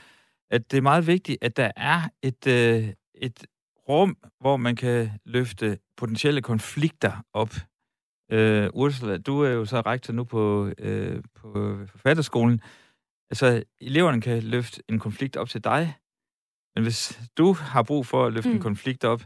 [0.51, 3.45] at det er meget vigtigt, at der er et, øh, et
[3.89, 7.53] rum, hvor man kan løfte potentielle konflikter op.
[8.31, 12.61] Øh, Ursula, du er jo så rektor nu på, øh, på forfatterskolen.
[13.31, 15.95] Altså, eleverne kan løfte en konflikt op til dig,
[16.75, 18.55] men hvis du har brug for at løfte mm.
[18.55, 19.21] en konflikt op,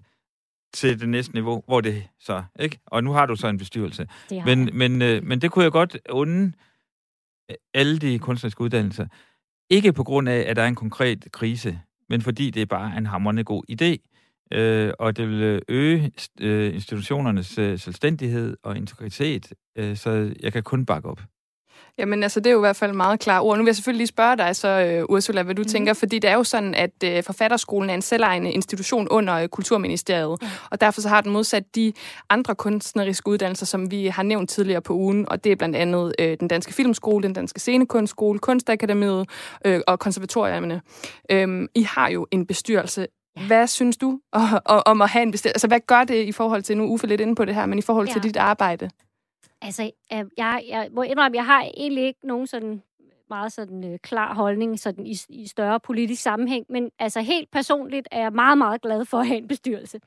[0.74, 2.80] til det næste niveau, hvor det så, ikke?
[2.86, 4.08] Og nu har du så en bestyrelse.
[4.30, 4.76] Det Men, jeg.
[4.76, 6.52] men, øh, men det kunne jeg godt unde
[7.52, 9.08] øh, alle de kunstneriske uddannelser.
[9.70, 12.98] Ikke på grund af, at der er en konkret krise, men fordi det er bare
[12.98, 14.10] en hammerende god idé.
[14.58, 20.54] Øh, og det vil øh, øge øh, institutionernes øh, selvstændighed og integritet, øh, så jeg
[20.54, 21.22] kan kun bakke op.
[21.98, 23.58] Jamen altså, det er jo i hvert fald meget klare ord.
[23.58, 25.68] Nu vil jeg selvfølgelig lige spørge dig så, uh, Ursula, hvad du mm.
[25.68, 29.48] tænker, fordi det er jo sådan, at uh, Forfatterskolen er en selvejende institution under uh,
[29.48, 30.48] Kulturministeriet, ja.
[30.72, 31.94] og derfor så har den modsat de
[32.30, 36.14] andre kunstneriske uddannelser, som vi har nævnt tidligere på ugen, og det er blandt andet
[36.22, 39.30] uh, den danske filmskole, den danske scenekunstskole, Kunstakademiet
[39.68, 40.82] uh, og konservatorierne.
[41.34, 43.08] Um, I har jo en bestyrelse.
[43.48, 44.20] Hvad synes du
[44.92, 45.56] om at have en bestyrelse?
[45.56, 47.80] Altså, hvad gør det i forhold til, nu Uffe lidt inde på det her, men
[47.80, 48.28] i forhold til Ja.
[48.28, 48.90] dit arbejde?
[49.64, 52.84] Altså, øh, jeg, jeg må indrømme, jeg har egentlig ikke nogen sådan
[53.30, 58.08] meget sådan øh, klar holdning sådan i, i større politisk sammenhæng, men altså helt personligt
[58.12, 60.00] er jeg meget, meget glad for at have en bestyrelse.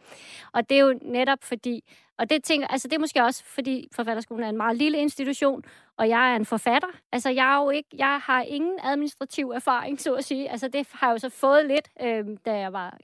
[0.52, 1.84] Og det er jo netop fordi,
[2.18, 5.62] og det tænker, altså det er måske også fordi forfatterskolen er en meget lille institution,
[5.96, 6.88] og jeg er en forfatter.
[7.12, 10.50] Altså jeg er jo ikke, jeg har ingen administrativ erfaring, så at sige.
[10.50, 12.98] Altså det har jeg jo så fået lidt, øh, da jeg var,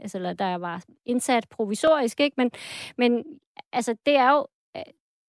[0.00, 2.34] altså, da jeg var indsat provisorisk, ikke?
[2.36, 2.50] Men,
[2.96, 3.24] men
[3.72, 4.46] altså det er jo,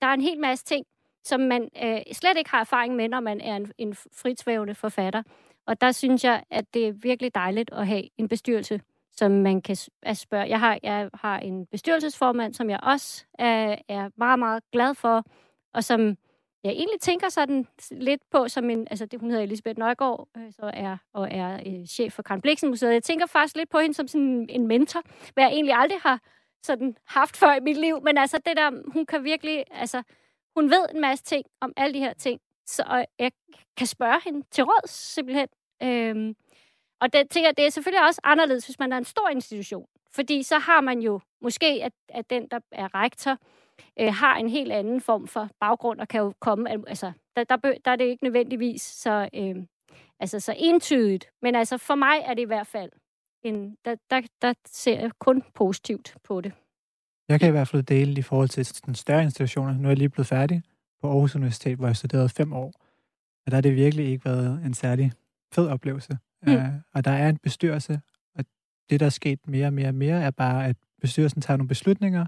[0.02, 0.86] der er en hel masse ting,
[1.24, 5.24] som man øh, slet ikke har erfaring med, når man er en, en fritsvævende forfatter.
[5.68, 8.82] Og der synes jeg, at det er virkelig dejligt at have en bestyrelse,
[9.12, 10.50] som man kan altså spørge.
[10.50, 15.24] Jeg har, jeg har en bestyrelsesformand, som jeg også er, er meget, meget glad for,
[15.74, 16.18] og som
[16.64, 20.52] jeg egentlig tænker sådan lidt på som en, altså det, hun hedder Elisabeth Nøjgaard, øh,
[20.52, 22.94] så er, og er øh, chef for Karen Bliksen Museet.
[22.94, 25.02] Jeg tænker faktisk lidt på hende som sådan en, en mentor,
[25.34, 26.20] hvad jeg egentlig aldrig har
[26.65, 30.04] sådan haft før i mit liv, men altså det der, hun kan virkelig, altså
[30.56, 33.32] hun ved en masse ting om alle de her ting, så jeg
[33.78, 35.47] kan spørge hende til råds simpelthen.
[35.84, 36.36] Øhm,
[37.01, 39.88] og det tænker jeg, det er selvfølgelig også anderledes, hvis man er en stor institution.
[40.12, 43.38] Fordi så har man jo måske, at, at den, der er rektor,
[43.99, 47.58] øh, har en helt anden form for baggrund, og kan jo komme, altså, der, der,
[47.86, 49.56] der er det ikke nødvendigvis så, øh,
[50.19, 51.30] altså, så entydigt.
[51.41, 52.91] Men altså, for mig er det i hvert fald,
[53.46, 56.52] en, der, der, der ser jeg kun positivt på det.
[57.30, 59.74] Jeg kan i hvert fald dele i forhold til den større institutioner.
[59.74, 60.64] Nu er jeg lige blevet færdig
[61.02, 62.72] på Aarhus Universitet, hvor jeg studerede fem år.
[63.46, 65.12] Og der har det virkelig ikke været en særlig
[65.54, 66.18] fed oplevelse.
[66.48, 66.54] Mm.
[66.54, 66.62] Uh,
[66.94, 68.02] og der er en bestyrelse,
[68.36, 68.46] og
[68.90, 71.68] det, der er sket mere og mere og mere, er bare, at bestyrelsen tager nogle
[71.68, 72.26] beslutninger,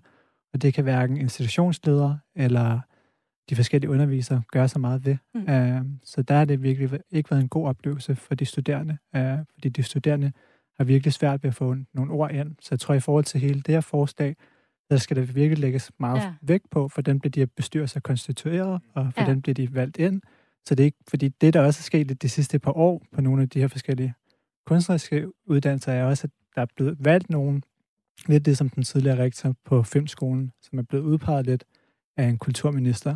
[0.54, 2.80] og det kan hverken institutionsledere eller
[3.50, 5.18] de forskellige undervisere gøre så meget ved.
[5.34, 5.42] Mm.
[5.42, 9.46] Uh, så der har det virkelig ikke været en god oplevelse for de studerende, uh,
[9.54, 10.32] fordi de studerende
[10.78, 12.56] har virkelig svært ved at få nogle ord ind.
[12.62, 14.36] Så jeg tror, i forhold til hele det her forslag,
[14.90, 16.34] der skal der virkelig lægges meget Ja.
[16.42, 19.30] vægt på, for den bliver de her bestyrelser konstitueret, og for Ja.
[19.30, 20.22] den bliver de valgt ind.
[20.66, 23.22] Så det er ikke, fordi det, der også er sket de sidste par år på
[23.22, 24.14] nogle af de her forskellige
[24.66, 27.64] kunstneriske uddannelser, er også, at der er blevet valgt nogen,
[28.28, 31.64] lidt det som den tidligere rektor på Filmskolen, som er blevet udpeget lidt
[32.18, 33.16] af en kulturminister.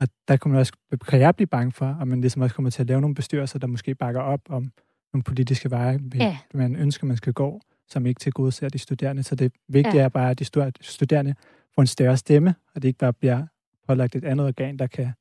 [0.00, 0.72] Og der kan, man også,
[1.08, 3.58] kan jeg blive bange for, at man ligesom også kommer til at lave nogle bestyrelser,
[3.58, 4.72] der måske bakker op om
[5.14, 6.38] nogle politiske veje, Ja.
[6.54, 9.22] man ønsker, man skal gå, som ikke til gode ser de studerende.
[9.22, 10.02] Så det vigtige Ja.
[10.04, 11.34] er bare, at de stu- studerende
[11.74, 13.46] får en større stemme, og det ikke bare bliver
[13.88, 15.12] pålagt et andet organ, der kan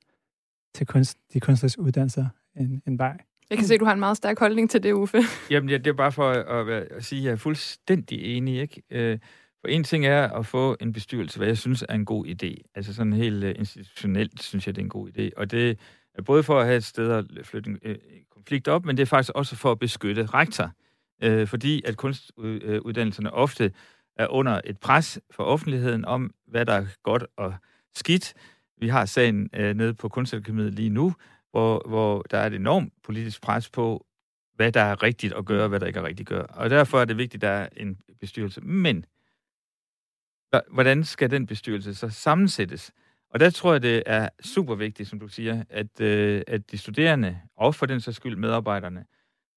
[0.75, 2.25] til kunst, de kunstneriske uddannelser
[2.57, 3.17] en, en vej.
[3.49, 5.17] Jeg kan se, at du har en meget stærk holdning til det, Uffe.
[5.51, 8.59] Jamen, ja, det er bare for at, at, at sige, at jeg er fuldstændig enig.
[8.61, 8.81] Ikke?
[8.91, 9.19] Øh,
[9.61, 12.71] For en ting er at få en bestyrelse, hvad jeg synes er en god idé.
[12.75, 15.29] Altså sådan helt øh, institutionelt synes jeg, det er en god idé.
[15.37, 15.79] Og det
[16.25, 17.97] både for at have et sted at flytte en øh,
[18.31, 20.71] konflikt op, men det er faktisk også for at beskytte rektor.
[21.23, 23.71] Øh, Fordi at kunstuddannelserne ofte
[24.15, 27.55] er under et pres for offentligheden om, hvad der er godt og
[27.95, 28.33] skidt.
[28.77, 31.13] Vi har sagen øh, nede på Kunstakademiet lige nu,
[31.51, 34.05] hvor, hvor der er et enormt politisk pres på,
[34.55, 36.45] hvad der er rigtigt at gøre, og hvad der ikke er rigtigt at gøre.
[36.45, 38.61] Og derfor er det vigtigt, at der er en bestyrelse.
[38.61, 39.05] Men
[40.71, 42.91] hvordan skal den bestyrelse så sammensættes?
[43.33, 46.77] Og der tror jeg, det er super vigtigt, som du siger, at, øh, at de
[46.77, 49.05] studerende, og for den sags skyld medarbejderne,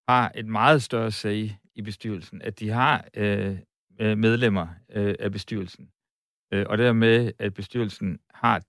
[0.09, 2.43] har et meget større sag i bestyrelsen.
[2.43, 3.59] At de har øh,
[4.01, 5.91] øh, medlemmer øh, af bestyrelsen.
[6.53, 8.63] Øh, og dermed, at bestyrelsen har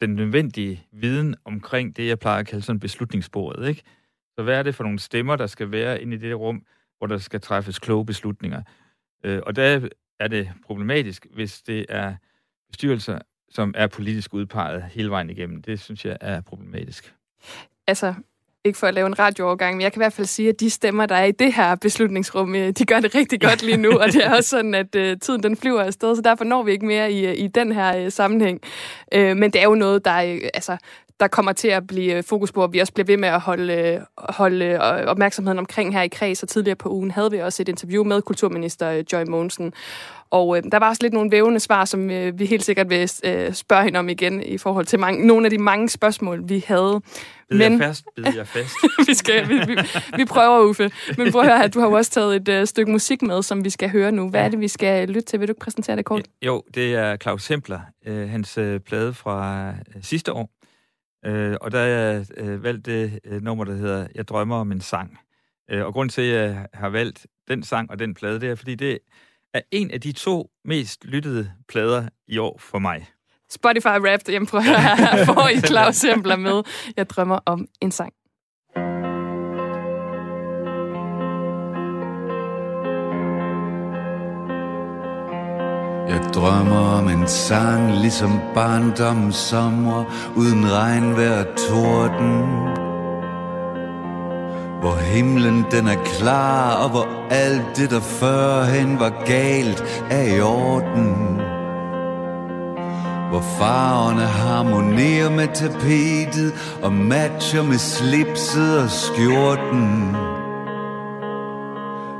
[0.00, 3.68] den nødvendige viden omkring det, jeg plejer at kalde sådan beslutningsbordet.
[3.68, 3.82] Ikke?
[4.38, 6.66] Så hvad er det for nogle stemmer, der skal være inde i det rum,
[6.98, 8.62] hvor der skal træffes kloge beslutninger?
[9.24, 12.16] Øh, og der er det problematisk, hvis det er
[12.68, 13.18] bestyrelser,
[13.50, 15.62] som er politisk udpeget hele vejen igennem.
[15.62, 17.14] Det synes jeg er problematisk.
[17.86, 18.14] Altså,
[18.64, 20.70] ikke for at lave en radioovergang, men jeg kan i hvert fald sige, at de
[20.70, 23.98] stemmer, der er i det her beslutningsrum, øh, de gør det rigtig godt lige nu,
[23.98, 26.72] og det er også sådan, at uh, tiden den flyver afsted, så derfor når vi
[26.72, 28.60] ikke mere i, øh, i den her uh, sammenhæng.
[29.16, 30.76] Uh, men det er jo noget, der, uh, altså,
[31.20, 33.40] der kommer til at blive øh, fokus på, at vi også bliver ved med at
[33.40, 36.42] holde, øh, holde øh, opmærksomheden omkring her i kreds.
[36.42, 39.72] Og tidligere på ugen havde vi også et interview med kulturminister Joy Mogensen.
[40.30, 43.10] Og øh, der var også lidt nogle vævende svar, som øh, vi helt sikkert vil
[43.24, 46.64] øh, spørge hende om igen i forhold til mange, nogle af de mange spørgsmål, vi
[46.66, 47.00] havde.
[47.50, 47.72] Bid Men...
[47.72, 48.74] jeg fast, bid jeg fast.
[49.08, 49.76] vi, skal, vi, vi,
[50.16, 50.90] vi prøver, Uffe.
[51.18, 53.42] Men prøv at høre, at du har jo også taget et øh, stykke musik med,
[53.42, 54.30] som vi skal høre nu.
[54.30, 55.40] Hvad er det, vi skal lytte til?
[55.40, 56.22] Vil du ikke præsentere det kort?
[56.42, 60.50] Jo, det er Claus Hempler, øh, hans øh, plade fra øh, sidste år.
[61.26, 64.72] Øh, og der har jeg øh, valgt det øh, nummer, der hedder Jeg drømmer om
[64.72, 65.18] en sang.
[65.70, 68.54] Øh, og grund til, at jeg har valgt den sang og den plade, det er,
[68.54, 68.98] fordi det
[69.54, 73.06] er en af de to mest lyttede plader i år for mig.
[73.50, 76.62] Spotify Wrapped, jamen prøv at her får I Claus Hempler med.
[76.96, 78.12] Jeg drømmer om en sang.
[86.08, 90.04] Jeg drømmer om en sang, ligesom barndommens sommer,
[90.36, 92.69] uden regn hver torden.
[94.80, 100.40] Hvor himlen den er klar, og hvor alt det, der førhen var galt, er i
[100.40, 101.40] orden.
[103.30, 110.16] Hvor farverne harmonerer med tapetet, og matcher med slipset og skjorten.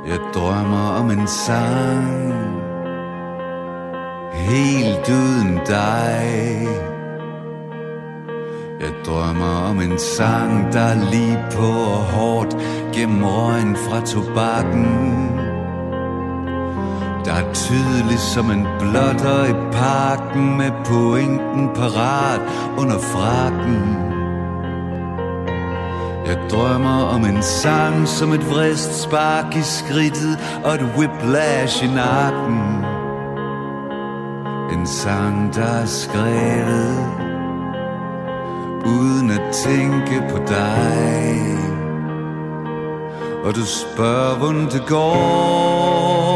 [0.07, 2.33] Jeg drømmer om en sang
[4.33, 6.90] helt uden dig
[8.81, 12.57] jeg drømmer om en sang, der er lige på og hårdt
[12.93, 15.29] Gennem røgen fra tobakken
[17.25, 22.41] Der er tydelig som en blotter i parken Med pointen parat
[22.77, 23.97] under frakken
[26.25, 31.87] jeg drømmer om en sang som et vrist spark i skridtet og et whiplash i
[31.87, 32.85] nakken.
[34.73, 37.30] En sang, der er skrevet
[38.85, 41.57] Uden at tænke på dig.
[43.43, 46.31] Og du spørger, hvordan det går.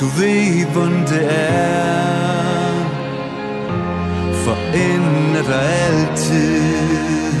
[0.00, 1.74] Du ved, hvordan det er.
[4.44, 7.32] For enden er der altid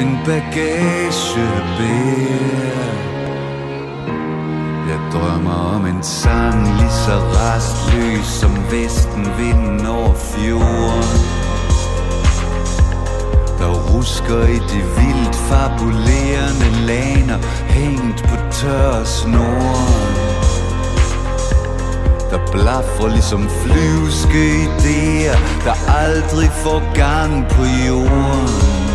[0.00, 2.80] En bagage at bære
[4.90, 11.39] jeg drømmer om en sang lige så rastløs som vesten vinden over fjorden
[13.94, 20.14] rusker i de vildt fabulerende laner Hængt på tør snoren
[22.30, 28.90] Der blaffer ligesom flyvske idéer Der aldrig får gang på jorden.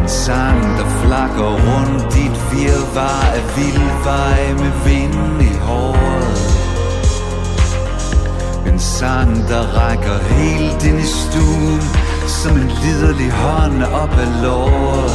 [0.00, 6.38] En sang, der flakker rundt dit virvar af vildveje med vind i håret.
[8.66, 12.05] En sang, der rækker helt ind i stuen
[12.46, 15.10] som en liderlig hånd op ad låret.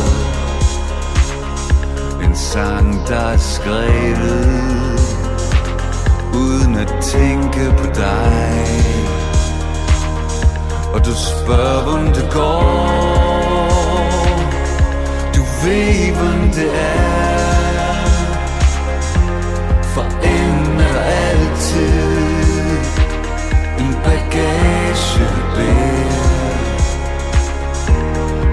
[2.24, 5.00] En sang, der er skrevet
[6.34, 8.66] Uden at tænke på dig.
[10.94, 12.64] Og du spørger, hvordan det går.
[15.36, 18.06] Du ved, hvordan det er.
[19.94, 22.12] For enden er altid
[23.80, 26.21] En bagage bær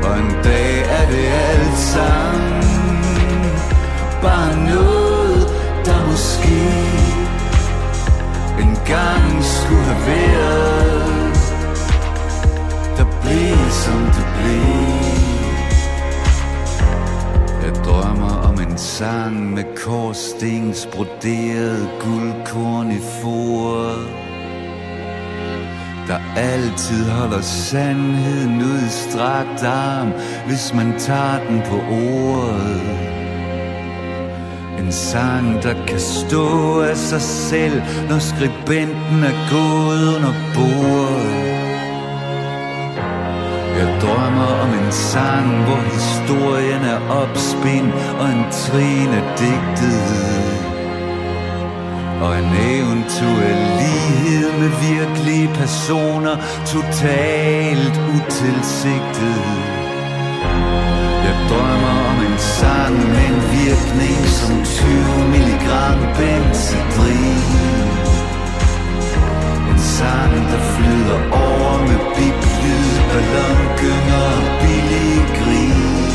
[0.08, 2.62] og en dag er det alt sammen.
[4.22, 5.46] Bare noget,
[5.84, 6.60] der måske
[8.60, 11.34] En gang skulle have været
[12.96, 14.98] Der blev som det blev
[17.62, 24.27] Jeg drømmer om en sang med korsstens broderet guldkorn i foret
[26.08, 30.12] der altid holder sandheden ud i strakt arm,
[30.46, 32.82] hvis man tager den på ordet.
[34.78, 41.48] En sang, der kan stå af sig selv, når skribenten er gået under bordet.
[43.78, 50.57] Jeg drømmer om en sang, hvor historien er opspind og en trin er digtet.
[52.20, 56.36] Og en eventuel lighed med virkelige personer,
[56.74, 59.40] totalt utilsigtet.
[61.26, 67.88] Jeg drømmer om en sang med en virkning som 20 milligram benzedrin.
[69.70, 76.07] En sang, der flyder over med biblyd, ballongynger og billige grin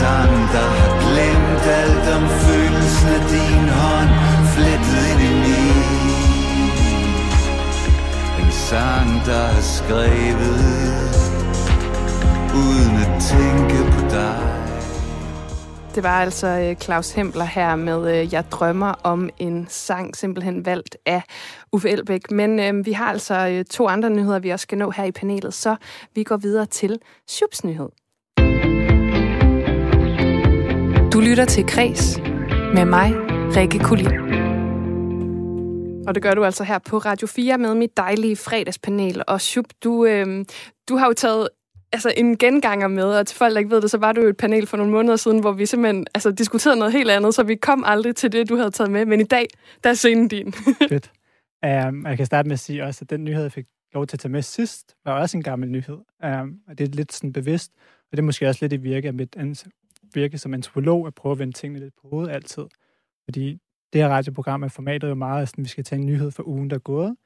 [0.00, 4.10] sang, der har glemt alt om følelsen af din hånd
[4.54, 5.34] Flettet ind i
[8.36, 10.60] min sang, der er skrevet
[12.62, 14.36] Uden at tænke på dig
[15.94, 20.66] Det var altså øh, Claus Hempler her med øh, Jeg drømmer om en sang, simpelthen
[20.66, 21.22] valgt af
[21.72, 22.30] Uffe Elbæk.
[22.30, 25.12] Men øh, vi har altså øh, to andre nyheder, vi også skal nå her i
[25.12, 25.76] panelet, så
[26.14, 27.88] vi går videre til Shubs nyhed.
[31.14, 32.18] Du lytter til Kres
[32.74, 33.12] med mig,
[33.56, 34.06] Rikke Kulin.
[36.08, 39.22] Og det gør du altså her på Radio 4 med mit dejlige fredagspanel.
[39.26, 40.44] Og Shub, du, øh,
[40.88, 41.48] du har jo taget
[41.92, 44.28] altså en genganger med, og til folk, der ikke ved det, så var du jo
[44.28, 47.42] et panel for nogle måneder siden, hvor vi simpelthen altså, diskuterede noget helt andet, så
[47.42, 49.06] vi kom aldrig til det, du havde taget med.
[49.06, 49.46] Men i dag,
[49.84, 50.52] der er scenen din.
[50.88, 51.10] Fedt.
[51.66, 54.16] Um, jeg kan starte med at sige også, at den nyhed, jeg fik lov til
[54.16, 55.98] at tage med sidst, var også en gammel nyhed.
[56.24, 59.08] Um, og det er lidt sådan bevidst, og det er måske også lidt i virke
[59.08, 59.36] af mit
[60.14, 62.64] virke som antropolog, at prøve at vende tingene lidt på hovedet altid.
[63.24, 63.58] Fordi
[63.92, 66.70] det her radioprogram er formatet jo meget, at vi skal tage en nyhed for ugen,
[66.70, 67.16] der er gået.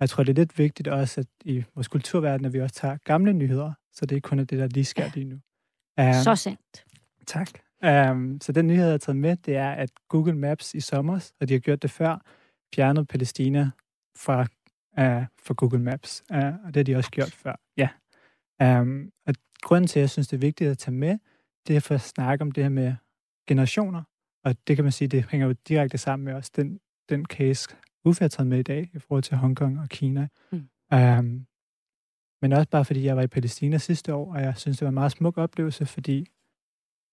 [0.00, 2.96] Jeg tror, det er lidt vigtigt også, at i vores kulturverden, at vi også tager
[3.04, 5.38] gamle nyheder, så det ikke kun er det, der lige sker lige nu.
[6.00, 6.84] Um, Så sandt.
[7.26, 7.48] Tak.
[8.10, 11.30] Um, så den nyhed, jeg har taget med, det er, at Google Maps i sommer,
[11.40, 12.18] og de har gjort det før,
[12.74, 13.70] fjernede Palæstina
[14.16, 16.24] fra, uh, fra Google Maps.
[16.30, 17.56] Uh, og det har de også gjort før.
[17.76, 17.88] Ja.
[18.80, 21.18] Um, og grunden til, at jeg synes, det er vigtigt at tage med,
[21.66, 22.94] det er for at snakke om det her med
[23.48, 24.02] generationer.
[24.44, 27.76] Og det kan man sige, det hænger jo direkte sammen med også den, den case,
[28.04, 30.28] Uffe har taget med i dag, i forhold til Hongkong og Kina.
[30.52, 30.68] Mm.
[30.94, 31.46] Um,
[32.42, 34.88] men også bare fordi jeg var i Palæstina sidste år, og jeg synes, det var
[34.88, 36.26] en meget smuk oplevelse, fordi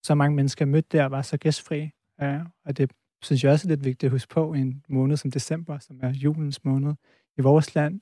[0.04, 1.90] så mange mennesker mødte der var så gæstfri.
[2.22, 5.18] Uh, og det synes jeg også er lidt vigtigt at huske på i en måned
[5.18, 6.94] som december, som er julens måned
[7.38, 8.02] i vores land.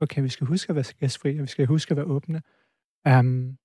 [0.00, 2.42] Okay, vi skal huske at være gæstfri, og vi skal huske at være åbne.
[3.08, 3.58] Um,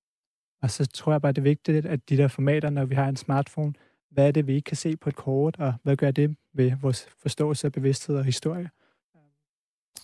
[0.62, 3.08] og så tror jeg bare, det er vigtigt, at de der formater, når vi har
[3.08, 3.72] en smartphone,
[4.10, 6.72] hvad er det, vi ikke kan se på et kort, og hvad gør det ved
[6.80, 8.70] vores forståelse af bevidsthed og historie?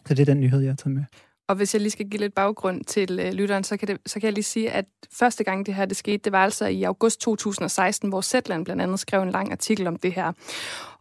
[0.07, 1.05] Så det er den nyhed, jeg har taget med.
[1.49, 4.21] Og hvis jeg lige skal give lidt baggrund til øh, lytteren, så kan, det, så
[4.21, 6.83] kan jeg lige sige, at første gang det her det skete, det var altså i
[6.83, 10.33] august 2016, hvor Zetland blandt andet skrev en lang artikel om det her.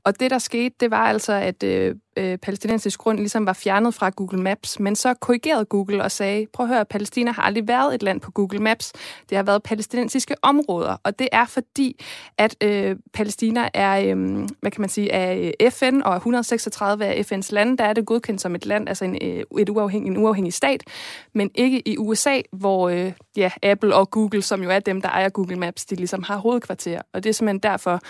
[0.03, 3.93] Og det, der skete, det var altså, at øh, øh, palæstinensisk grund ligesom var fjernet
[3.93, 7.67] fra Google Maps, men så korrigerede Google og sagde, prøv at høre, Palæstina har aldrig
[7.67, 8.93] været et land på Google Maps.
[9.29, 12.03] Det har været palæstinensiske områder, og det er fordi,
[12.37, 17.31] at øh, Palæstina er, øh, hvad kan man sige, øh, af FN, og 136 af
[17.31, 20.17] FN's lande, der er det godkendt som et land, altså en, øh, et uafhængig, en
[20.17, 20.83] uafhængig stat,
[21.33, 25.09] men ikke i USA, hvor øh, ja, Apple og Google, som jo er dem, der
[25.09, 28.01] ejer Google Maps, de ligesom har hovedkvarter, og det er simpelthen derfor,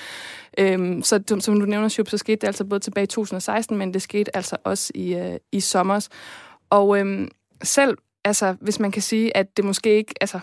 [0.57, 3.77] Øh, så som, som du nævner, Shub, så skete det altså både tilbage i 2016,
[3.77, 6.08] men det skete altså også i, øh, i sommer.
[6.69, 7.29] Og øhm,
[7.63, 10.39] selv, altså, hvis man kan sige, at det måske ikke altså,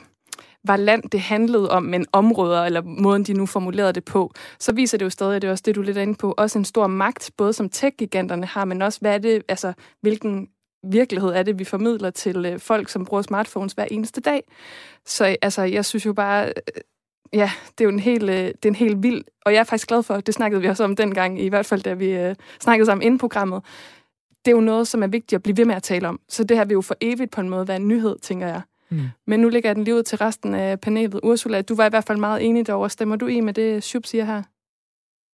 [0.65, 4.73] var land, det handlede om, men områder, eller måden, de nu formulerede det på, så
[4.73, 6.59] viser det jo stadig, at det er også det, du er lidt inde på, også
[6.59, 10.49] en stor magt, både som tech-giganterne har, men også, hvad er det, altså, hvilken
[10.85, 14.43] virkelighed er det, vi formidler til øh, folk, som bruger smartphones hver eneste dag.
[15.07, 16.53] Så altså, jeg synes jo bare, øh,
[17.33, 19.65] ja, det er jo en helt, øh, det er en helt vild, og jeg er
[19.65, 22.35] faktisk glad for, det snakkede vi også om dengang, i hvert fald da vi øh,
[22.61, 23.65] snakkede sammen inden programmet.
[24.45, 26.21] Det er jo noget, som er vigtigt at blive ved med at tale om.
[26.29, 28.63] Så det her vil jo for evigt på en måde være en nyhed, tænker jeg.
[28.91, 29.01] Mm.
[29.27, 31.21] Men nu ligger jeg den lige ud til resten af panelet.
[31.23, 32.91] Ursula, du var i hvert fald meget enig derovre.
[32.91, 34.43] Stemmer du i med det, Shub siger her?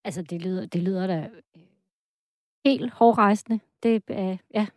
[0.05, 1.61] Altså, det lyder, det lyder da øh,
[2.65, 3.59] helt hårdrejsende.
[3.83, 4.67] Det er, ja,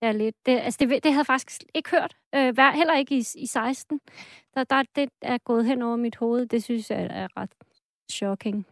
[0.00, 0.36] det er lidt...
[0.46, 2.16] Det, altså, det, det havde jeg faktisk ikke hørt.
[2.34, 4.00] Øh, hver- heller ikke i, i 16.
[4.56, 6.46] Der, der, det er gået hen over mit hoved.
[6.46, 7.50] Det synes jeg er ret
[8.10, 8.66] shocking.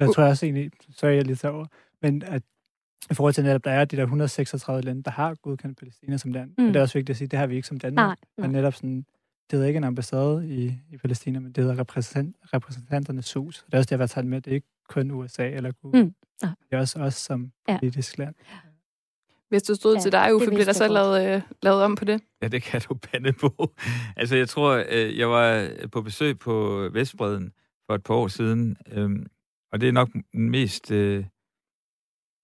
[0.00, 1.66] Jeg tror også egentlig, så er jeg lidt over,
[2.02, 2.42] men at
[3.10, 6.32] i forhold til netop, der er de der 136 lande, der har godkendt Palæstina som
[6.32, 6.54] land.
[6.58, 6.66] Mm.
[6.66, 8.06] Og det er også vigtigt at sige, det har vi ikke som Danmark.
[8.06, 8.60] Nej, Men nej.
[8.60, 8.96] netop sådan,
[9.50, 13.62] det hedder ikke en ambassade i, i Palæstina, men det hedder repræsentant, repræsentanternes hus.
[13.66, 14.40] Det er også det, jeg har taget med.
[14.40, 16.02] Det er ikke kun USA eller Google.
[16.04, 16.52] Mm, nej.
[16.70, 17.78] Det er også os som Ja.
[17.78, 18.34] politisk land.
[19.48, 20.92] Hvis du stod Ja, til dig, Uffe, bliver der så godt.
[20.92, 22.20] lavet, øh, lavet om på det?
[22.42, 23.74] Ja, det kan du bande på.
[24.16, 27.52] Altså, jeg tror, øh, jeg var på besøg på Vestbreden
[27.86, 29.26] for et par år siden, øhm,
[29.72, 31.24] og det er nok den mest øh,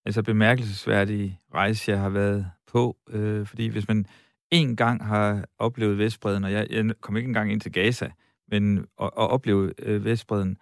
[0.07, 2.97] altså bemærkelsesværdige rejse, jeg har været på.
[3.11, 4.07] Øh, fordi hvis man
[4.51, 8.11] en gang har oplevet Vestbreden, og jeg, jeg kom ikke engang ind til Gaza,
[8.51, 10.57] men at, at opleve øh, Vestbreden,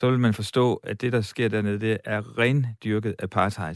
[0.00, 3.74] så vil man forstå, at det, der sker dernede, det er rendyrket apartheid.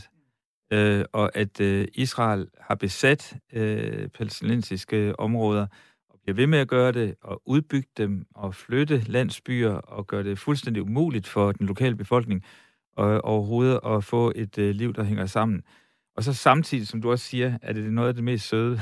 [0.73, 5.66] Øh, og at øh, Israel har besat øh, palæstinensiske områder,
[6.09, 10.25] og bliver ved med at gøre det, og udbygge dem, og flytte landsbyer, og gøre
[10.25, 12.45] det fuldstændig umuligt for den lokale befolkning
[12.97, 15.62] og, overhovedet at få et øh, liv, der hænger sammen.
[16.16, 18.81] Og så samtidig, som du også siger, er det noget af det mest søde,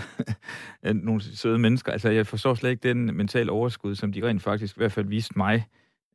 [0.95, 1.93] nogle søde mennesker.
[1.93, 5.07] Altså, jeg forstår slet ikke den mentale overskud, som de rent faktisk i hvert fald
[5.07, 5.66] viste mig.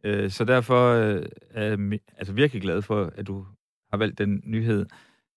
[0.03, 3.45] Øh, så derfor øh, er jeg altså virkelig glad for, at du
[3.91, 4.86] har valgt den nyhed.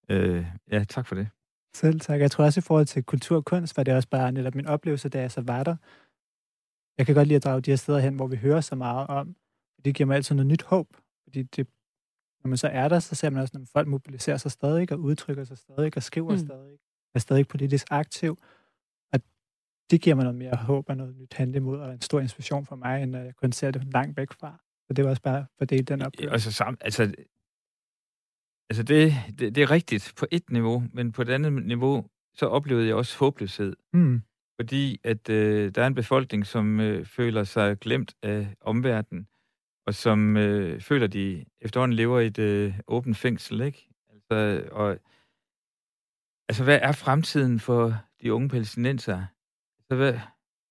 [0.09, 1.29] Øh, ja, tak for det.
[1.75, 2.21] Selv tak.
[2.21, 4.67] Jeg tror også i forhold til kultur og kunst, var det også bare netop min
[4.67, 5.77] oplevelse, da jeg så var der.
[6.99, 9.07] Jeg kan godt lide at drage de her steder hen, hvor vi hører så meget
[9.07, 9.37] om.
[9.85, 10.89] Det giver mig altid noget nyt håb.
[11.25, 11.67] Fordi det,
[12.45, 15.01] når man så er der, så ser man også, at folk mobiliserer sig stadig og
[15.01, 16.39] udtrykker sig stadig og skriver mm.
[16.39, 16.79] stadig.
[17.15, 18.39] Er stadig politisk aktiv.
[19.13, 19.21] Og
[19.91, 22.67] det giver mig noget mere håb og noget nyt handle imod, og en stor inspiration
[22.67, 24.61] for mig, end når jeg kun ser det langt væk fra.
[24.87, 26.33] Så det var også bare for det den oplevelse.
[26.33, 27.15] Altså, sam, altså
[28.71, 32.47] Altså, det, det, det er rigtigt på et niveau, men på et andet niveau, så
[32.47, 33.77] oplevede jeg også håbløshed.
[33.93, 34.23] Mm.
[34.61, 39.27] Fordi at øh, der er en befolkning, som øh, føler sig glemt af omverdenen,
[39.87, 43.89] og som øh, føler, de efterhånden lever i et øh, åbent fængsel, ikke?
[44.13, 44.99] Altså, og,
[46.49, 49.27] altså, hvad er fremtiden for de unge palæstinenser?
[49.79, 50.13] Altså, hvad,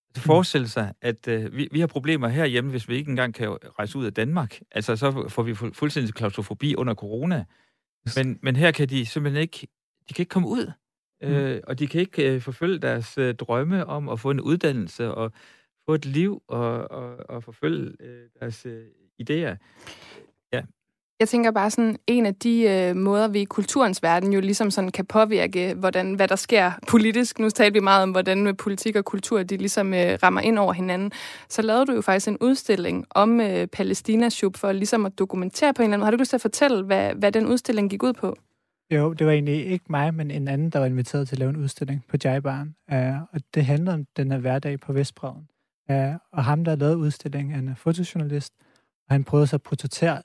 [0.10, 3.50] altså, forestille sig, at øh, vi, vi har problemer herhjemme, hvis vi ikke engang kan
[3.50, 4.60] rejse ud af Danmark.
[4.72, 7.46] Altså, så får vi fu- fuldstændig klaustrofobi under corona.
[8.16, 9.68] Men, men her kan de simpelthen ikke,
[10.10, 10.72] de kan ikke komme ud,
[11.22, 11.28] mm.
[11.28, 15.14] øh, og de kan ikke øh, forfølge deres øh, drømme om at få en uddannelse
[15.14, 15.32] og
[15.86, 18.86] få et liv og, og, og forfølge øh, deres øh,
[19.22, 19.56] idéer.
[21.20, 24.72] Jeg tænker bare sådan, en af de øh, måder, vi i kulturens verden jo ligesom
[24.72, 27.40] sådan kan påvirke, hvordan, hvad der sker politisk.
[27.40, 30.74] Nu talte vi meget om, hvordan politik og kultur, de ligesom øh, rammer ind over
[30.74, 31.12] hinanden.
[31.50, 35.74] Så lavede du jo faktisk en udstilling om øh, Palæstina Shub for ligesom at dokumentere
[35.74, 36.06] på en eller anden måde.
[36.06, 38.36] Har du lyst til at fortælle, hvad, hvad den udstilling gik ud på?
[38.92, 41.50] Jo, det var egentlig ikke mig, men en anden, der var inviteret til at lave
[41.50, 42.76] en udstilling på Jaibaren.
[42.92, 45.48] Uh, og det handlede om den her hverdag på Vestbreden.
[45.90, 48.54] Uh, øh, og ham, der lavede udstillingen, er en fotojournalist,
[49.08, 50.22] og han prøvede så at portrættere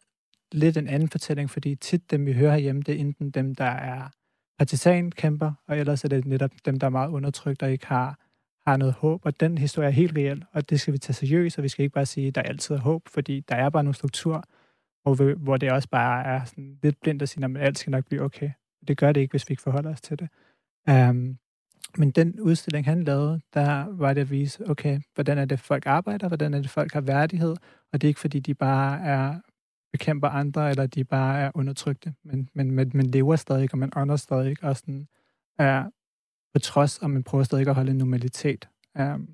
[0.53, 3.65] lidt en anden fortælling, fordi tit dem, vi hører herhjemme, det er enten dem, der
[3.65, 4.09] er
[4.59, 8.19] partisankæmper, og ellers er det netop dem, der er meget undertrykt og ikke har,
[8.67, 9.27] har noget håb.
[9.27, 11.83] Og den historie er helt reel, og det skal vi tage seriøst, og vi skal
[11.83, 14.45] ikke bare sige, at der altid er håb, fordi der er bare nogle struktur,
[15.03, 17.91] hvor, vi, hvor det også bare er sådan lidt blindt at sige, at alt skal
[17.91, 18.51] nok blive okay.
[18.89, 20.29] Det gør det ikke, hvis vi ikke forholder os til det.
[20.91, 21.39] Um,
[21.99, 25.87] men den udstilling, han lavede, der var det at vise, okay, hvordan er det, folk
[25.87, 27.57] arbejder, hvordan er det, folk har værdighed,
[27.93, 29.41] og det er ikke, fordi de bare er
[29.93, 33.93] bekæmper andre, eller de bare er undertrykte, men, men, men men lever stadig, og man
[33.97, 35.09] ånder stadig, og sådan
[35.59, 35.85] er
[36.53, 38.69] på trods, og man prøver stadig at holde en normalitet.
[38.99, 39.29] Um,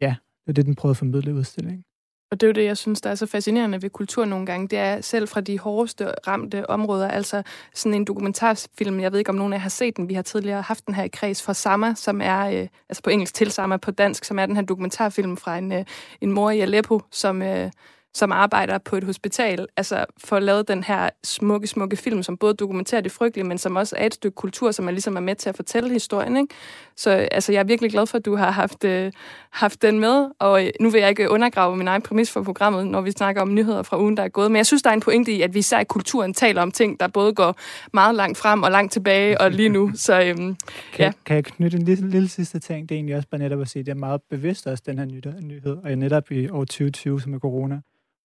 [0.00, 0.16] ja,
[0.46, 1.84] det er det, den prøvede at formidle i udstillingen.
[2.30, 4.68] Og det er jo det, jeg synes, der er så fascinerende ved kultur nogle gange.
[4.68, 7.42] Det er selv fra de hårdeste ramte områder, altså
[7.74, 10.22] sådan en dokumentarfilm, jeg ved ikke, om nogen af jer har set den, vi har
[10.22, 13.50] tidligere haft den her i kreds for Sama, som er, øh, altså på engelsk til
[13.50, 15.84] Sama, på dansk, som er den her dokumentarfilm fra en, øh,
[16.20, 17.42] en mor i Aleppo, som...
[17.42, 17.70] Øh,
[18.14, 22.36] som arbejder på et hospital, altså for at lave den her smukke, smukke film, som
[22.36, 25.20] både dokumenterer det frygtelige, men som også er et stykke kultur, som er ligesom er
[25.20, 26.36] med til at fortælle historien.
[26.36, 26.54] Ikke?
[26.96, 29.12] Så altså, jeg er virkelig glad for, at du har haft, øh,
[29.50, 32.86] haft den med, og øh, nu vil jeg ikke undergrave min egen præmis for programmet,
[32.86, 34.94] når vi snakker om nyheder fra ugen, der er gået, men jeg synes, der er
[34.94, 37.56] en pointe i, at vi især i kulturen taler om ting, der både går
[37.92, 39.92] meget langt frem og langt tilbage, og lige nu.
[39.94, 40.56] Så, øhm, kan,
[40.98, 41.12] ja.
[41.26, 42.88] kan jeg knytte en lille, lille sidste ting?
[42.88, 45.04] Det er egentlig også bare netop at sige, det er meget bevidst også, den her
[45.40, 47.80] nyhed, og netop i år 2020, som er corona,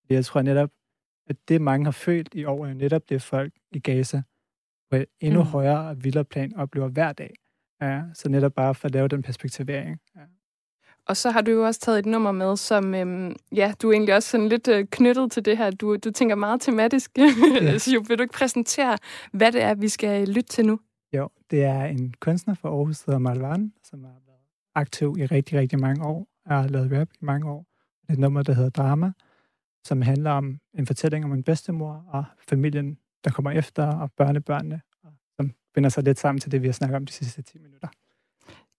[0.09, 0.69] jeg tror netop,
[1.27, 4.21] at det mange har følt i år, er netop det folk i Gaza
[4.89, 5.49] på et endnu mm.
[5.49, 7.33] højere og vildere plan oplever hver dag.
[7.81, 9.99] Ja, så netop bare for at lave den perspektivering.
[10.15, 10.21] Ja.
[11.07, 13.93] Og så har du jo også taget et nummer med, som øhm, ja, du er
[13.93, 15.71] egentlig også sådan lidt øh, knyttet til det her.
[15.71, 17.11] Du, du tænker meget tematisk.
[17.61, 17.77] Ja.
[17.77, 18.97] så jo, vil du ikke præsentere,
[19.31, 20.79] hvad det er, vi skal lytte til nu?
[21.13, 24.39] Jo, det er en kunstner fra Aarhus, der hedder Malvan, som har været
[24.75, 27.65] aktiv i rigtig, rigtig mange år, og har lavet rap i mange år.
[28.01, 29.11] Det er et nummer, der hedder Drama,
[29.85, 34.81] som handler om en fortælling om en bedstemor og familien, der kommer efter, og børnebørnene,
[35.03, 37.57] og som binder sig lidt sammen til det, vi har snakket om de sidste 10
[37.57, 37.87] minutter.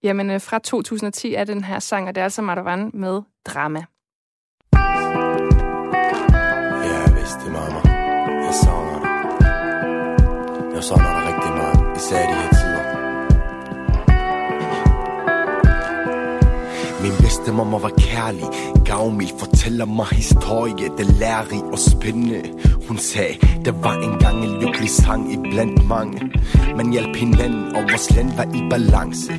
[0.03, 3.85] Jamen, øh, fra 2010 er den her sang, og det er altså Marwan med Drama.
[6.89, 7.81] Ja, vidst det, mamma.
[8.47, 9.11] Jeg savner dig.
[10.75, 12.56] Jeg savner dig rigtig meget, især i de her
[17.47, 18.45] dem Min bedste mamma var kærlig,
[18.85, 22.43] gavmild, fortæller mig historie, det lærer og spændende.
[22.89, 23.35] Hun sagde,
[23.65, 26.21] der var engang en lykkelig sang i blandt mange.
[26.77, 29.33] Man hjalp hinanden, og vores land var i balance.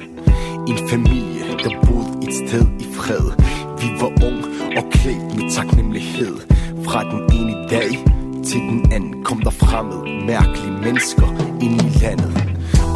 [0.67, 3.25] En familie, der boede et sted i fred.
[3.81, 4.39] Vi var ung
[4.77, 6.35] og klædt med taknemmelighed.
[6.85, 7.89] Fra den ene dag
[8.45, 11.27] til den anden kom der fremmed, mærkelige mennesker
[11.61, 12.46] ind i landet.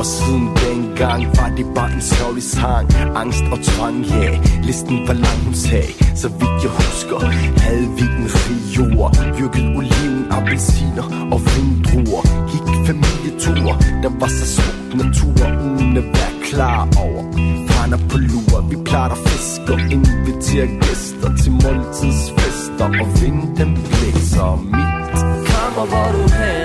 [0.01, 2.85] Og siden dengang var det bare en sørgelig sang.
[3.15, 4.63] Angst og trang, ja yeah.
[4.63, 5.91] Listen var lang, hun sagde
[6.21, 7.17] Så vidt jeg husker
[7.65, 12.23] Havde vi den rig jord Dyrket oliven, appelsiner og vindruer.
[12.49, 13.71] Gik familietur
[14.03, 15.41] Der var så smuk natur.
[15.67, 17.23] Uden at være klar over
[17.69, 22.87] Brænder på lur Vi plejer fisk og inviterer gæster Til måltidsfester.
[23.01, 26.60] Og vinden blæser mit Kammer, hvor du hen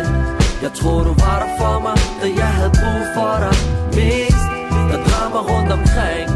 [0.63, 3.57] jeg tror du var der for mig, da jeg havde brug for dig
[3.97, 4.47] mest.
[5.09, 6.29] Drama rundt omkring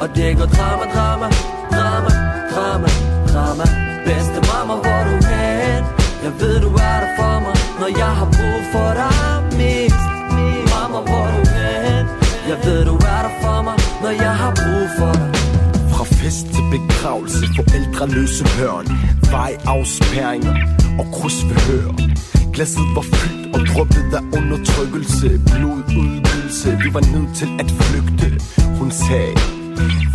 [0.00, 1.26] Og det går drama, drama,
[1.74, 2.10] drama,
[2.52, 2.88] drama,
[3.32, 3.64] drama.
[4.06, 5.82] Bedste mamma, hvor du hen?
[6.24, 9.12] Jeg ved, du er der for mig Når jeg har brug for dig
[9.60, 10.02] mest.
[10.72, 12.04] Mamma, hvor du hen?
[12.50, 15.30] Jeg ved, du er der for mig Når jeg har brug for dig.
[15.92, 18.86] Fra fest til begravelse, forældreløse børn.
[19.32, 20.56] Vejafspæringer
[21.00, 21.88] og krydsforhør
[22.54, 28.28] Glasset var fyldt og dryppet af undertrykkelse blod udgivelse vi var nødt til at flygte.
[28.78, 29.34] Hun sagde,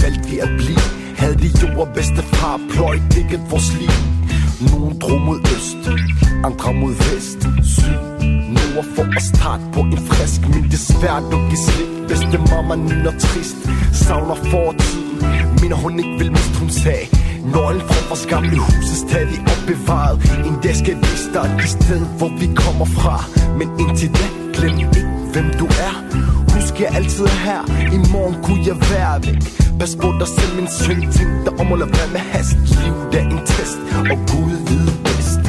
[0.02, 0.84] valgte vi at blive
[1.22, 3.02] Havde de jord og bedstefar pløjt
[3.52, 3.96] vores liv.
[4.72, 5.84] Nogen drog mod øst,
[6.48, 7.40] andre mod vest.
[7.76, 8.02] Syd,
[8.56, 12.38] nord for at starte på en frisk Men det er svært at give slip Bedste
[12.52, 13.58] mamma nyner trist.
[13.92, 15.18] Savner fortiden
[15.62, 20.18] Mener hun ikke vil miste, hun sagde Nøglen fra vores gamle hus er stadig opbevaret
[20.48, 23.16] En dag skal vise dig det sted, hvor vi kommer fra.
[23.60, 25.02] Men indtil da, glem ikke,
[25.34, 25.94] hvem du er.
[26.54, 27.62] Husk, jeg altid er her.
[27.98, 29.42] I morgen kunne jeg være væk.
[29.80, 31.02] Pas på dig selv, min søn.
[31.16, 33.78] Tænk dig om at lade være med hast Livet er en test,
[34.12, 35.44] og Gud ved bedst.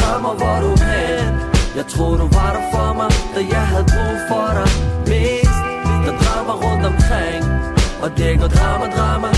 [0.00, 1.32] Kommer, hvor du hen
[1.78, 4.68] Jeg tror du var der for mig Da jeg havde brug for dig
[5.10, 5.60] Mest.
[6.04, 7.42] Der drama rundt omkring
[8.02, 9.28] Og det går drama, drama,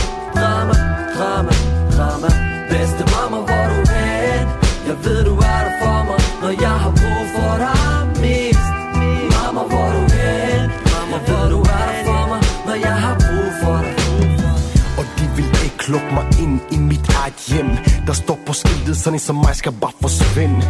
[18.52, 20.62] på skiltet, sådan en som mig skal bare forsvinde.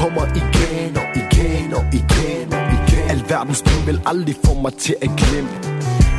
[0.00, 3.04] Kommer igen og igen og igen og igen.
[3.14, 5.50] Alverdens ting vil aldrig få mig til at glemme.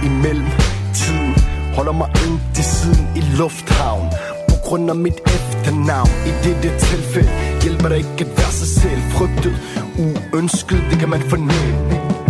[0.10, 0.50] Imellem
[0.94, 1.34] tiden
[1.76, 4.08] holder mig ind til siden i lufthavn.
[4.50, 6.10] På grund af mit efternavn.
[6.30, 7.32] I dette tilfælde
[7.64, 9.02] hjælper det ikke at være sig selv.
[9.16, 9.54] Frygtet,
[10.04, 12.21] uønsket, det kan man fornemme.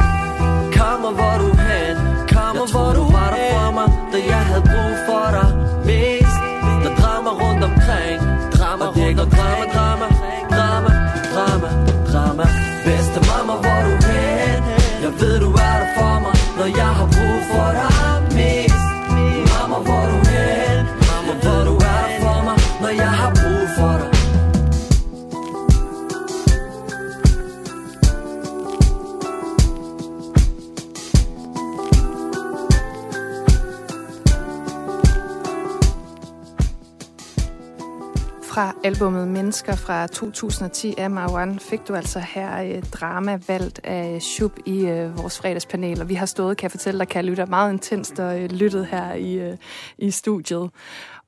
[38.81, 44.21] Fra albumet Mennesker fra 2010 af Marwan fik du altså her øh, drama valgt af
[44.21, 46.01] Shub i øh, vores fredagspanel.
[46.01, 48.85] Og vi har stået, kan jeg fortælle dig, kan lytte meget intenst og øh, lyttet
[48.85, 49.57] her i, øh,
[49.97, 50.69] i studiet.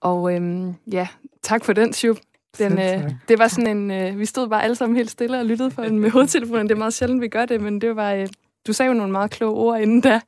[0.01, 1.07] Og øh, ja,
[1.43, 2.17] tak for den, Shub.
[2.57, 3.91] Den, øh, det var sådan en...
[3.91, 6.69] Øh, vi stod bare alle sammen helt stille og lyttede for den med hovedtelefonen.
[6.69, 8.13] Det er meget sjældent, vi gør det, men det var...
[8.13, 8.27] Øh,
[8.67, 10.19] du sagde jo nogle meget kloge ord inden da.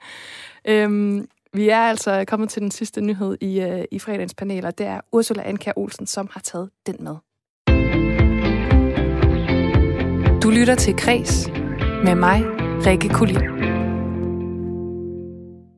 [0.68, 4.78] Øhm, vi er altså kommet til den sidste nyhed i, øh, i fredagens panel, og
[4.78, 7.16] det er Ursula Anker Olsen, som har taget den med.
[10.44, 11.48] Du lytter til Kres
[12.04, 12.44] med mig,
[12.86, 13.42] Rikke Kulin.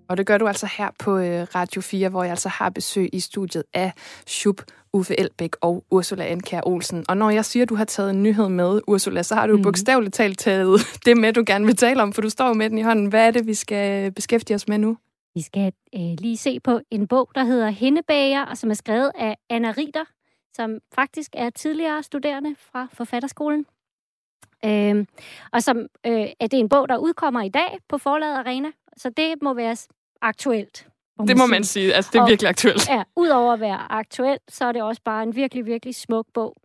[0.09, 3.09] Og det gør du altså her på øh, Radio 4, hvor jeg altså har besøg
[3.13, 3.91] i studiet af
[4.27, 4.61] Shub,
[4.93, 7.05] Uffe Elbæk og Ursula Anker Olsen.
[7.09, 9.57] Og når jeg siger, at du har taget en nyhed med, Ursula, så har du
[9.57, 9.63] mm.
[9.63, 12.77] bogstaveligt talt taget det med, du gerne vil tale om, for du står med den
[12.77, 13.05] i hånden.
[13.05, 14.97] Hvad er det, vi skal beskæftige os med nu?
[15.37, 19.11] Vi skal øh, lige se på en bog, der hedder Hindebager, og som er skrevet
[19.15, 20.03] af Anna Ritter,
[20.53, 23.65] som faktisk er tidligere studerende fra Forfatterskolen.
[24.65, 25.05] Øh,
[25.53, 29.09] og som øh, er det en bog, der udkommer i dag på forlaget Arena, så
[29.09, 29.75] det må være
[30.21, 30.87] aktuelt.
[31.27, 31.93] Det må man sige.
[31.93, 32.89] Altså, det er Og- virkelig aktuelt.
[32.89, 36.55] Ja, udover at være aktuelt, så er det også bare en virkelig, virkelig smuk bog.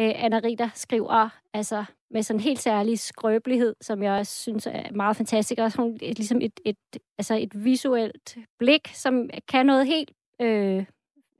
[0.00, 1.84] Øh, Anna Ritter skriver altså
[2.14, 5.60] med sådan en helt særlig skrøbelighed, som jeg også synes er meget fantastisk.
[5.60, 6.76] Også hun, et, ligesom et, et,
[7.18, 10.10] altså et visuelt blik, som kan noget helt
[10.40, 10.84] øh,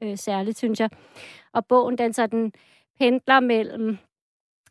[0.02, 0.90] øh, særligt, synes jeg.
[1.52, 2.52] Og bogen, den sådan
[2.98, 3.98] pendler mellem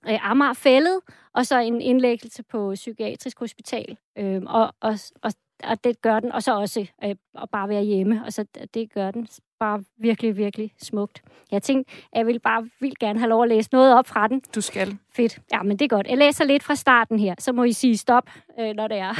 [0.07, 0.99] øh, Amagerfællet
[1.33, 3.97] og så en indlæggelse på psykiatrisk hospital.
[4.17, 5.31] Øh, og, og, og,
[5.63, 8.93] og det gør den, og så også øh, at bare være hjemme, og så det
[8.93, 9.27] gør den
[9.59, 11.23] bare virkelig, virkelig smukt.
[11.51, 14.41] Jeg tænkte, jeg ville bare vildt gerne have lov at læse noget op fra den.
[14.55, 14.97] Du skal.
[15.11, 15.39] Fedt.
[15.53, 16.07] Ja, men det er godt.
[16.07, 18.29] Jeg læser lidt fra starten her, så må I sige stop,
[18.59, 19.13] øh, når det er.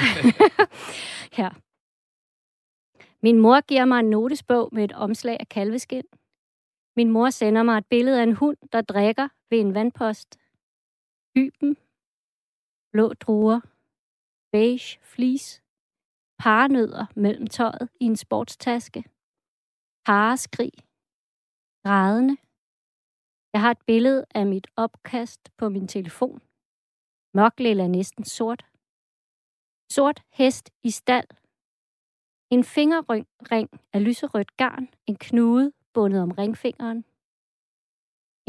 [1.39, 1.49] her.
[3.23, 6.03] Min mor giver mig en notesbog med et omslag af kalveskin.
[6.95, 10.39] Min mor sender mig et billede af en hund, der drikker ved en vandpost.
[11.35, 11.77] Hyben,
[12.91, 13.59] blå druer,
[14.51, 15.62] beige flis,
[16.43, 19.01] paranødder mellem tøjet i en sportstaske,
[20.05, 20.73] pareskrig,
[21.83, 22.35] grædende.
[23.53, 26.39] Jeg har et billede af mit opkast på min telefon.
[27.33, 28.61] Mørk lilla næsten sort.
[29.95, 31.29] Sort hest i stald.
[32.55, 36.99] En fingerring ring af lyserødt garn, en knude bundet om ringfingeren.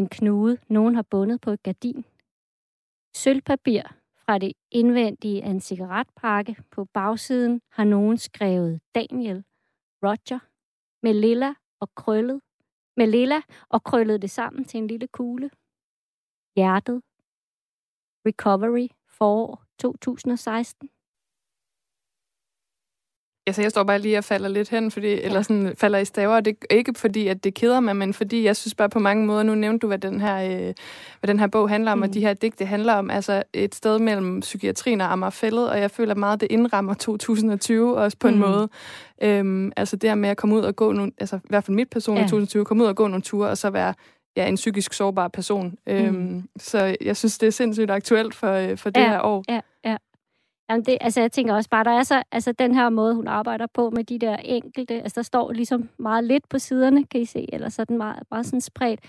[0.01, 2.05] En knude, nogen har bundet på et gardin.
[3.17, 6.57] Sølvpapir fra det indvendige af en cigaretpakke.
[6.71, 9.45] På bagsiden har nogen skrevet Daniel,
[10.03, 10.39] Roger,
[11.03, 12.41] med lilla og krøllet.
[12.97, 15.51] Med lilla og krøllet det sammen til en lille kugle.
[16.57, 17.03] Hjertet.
[18.27, 20.89] Recovery forår 2016.
[23.47, 25.21] Altså, jeg står bare lige og falder lidt hen, fordi, ja.
[25.21, 28.15] eller sådan falder i staver, og det er ikke fordi, at det keder mig, men
[28.15, 30.75] fordi jeg synes bare på mange måder, nu nævnte du, hvad den her, øh,
[31.21, 32.03] hvad den her bog handler om, mm.
[32.03, 35.91] og de her digte handler om, altså et sted mellem psykiatrien og Amagerfællet, og jeg
[35.91, 38.41] føler meget, det indrammer 2020 også på en mm.
[38.41, 38.69] måde.
[39.23, 41.75] Øhm, altså det her med at komme ud og gå nogle, altså i hvert fald
[41.75, 42.27] mit person i ja.
[42.27, 43.95] 2020, komme ud og gå nogle ture, og så være
[44.37, 45.75] ja, en psykisk sårbar person.
[45.87, 45.93] Mm.
[45.93, 49.45] Øhm, så jeg synes, det er sindssygt aktuelt for, øh, for det ja, her år.
[49.49, 49.97] Ja, ja.
[50.71, 53.29] Jamen det, altså jeg tænker også bare, der er så, altså den her måde, hun
[53.29, 57.21] arbejder på med de der enkelte, altså der står ligesom meget lidt på siderne, kan
[57.21, 59.01] I se, eller så er den meget, meget sådan spredt,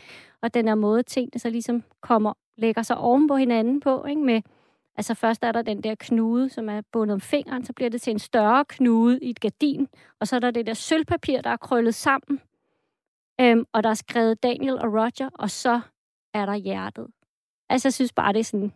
[0.41, 4.21] og den her måde, tingene så ligesom kommer, lægger sig oven på hinanden på, ikke,
[4.21, 4.41] med,
[4.97, 8.01] altså først er der den der knude, som er bundet om fingeren, så bliver det
[8.01, 9.87] til en større knude i et gardin,
[10.19, 12.41] og så er der det der sølvpapir, der er krøllet sammen,
[13.41, 15.81] øhm, og der er skrevet Daniel og Roger, og så
[16.33, 17.07] er der hjertet.
[17.69, 18.73] Altså jeg synes bare, det er sådan,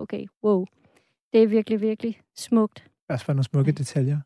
[0.00, 0.66] okay, wow
[1.36, 2.84] det er virkelig, virkelig smukt.
[3.08, 4.20] Også for nogle smukke detaljer.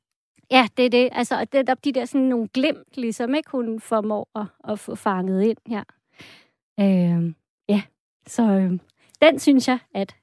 [0.50, 1.08] Ja, det er det.
[1.12, 3.50] Altså, det er de der sådan nogle glimt, ligesom, ikke?
[3.50, 5.84] Hun formår at, at få fanget ind her.
[6.80, 7.34] Øh,
[7.68, 7.82] ja,
[8.26, 8.78] så øh,
[9.22, 10.16] den synes jeg, at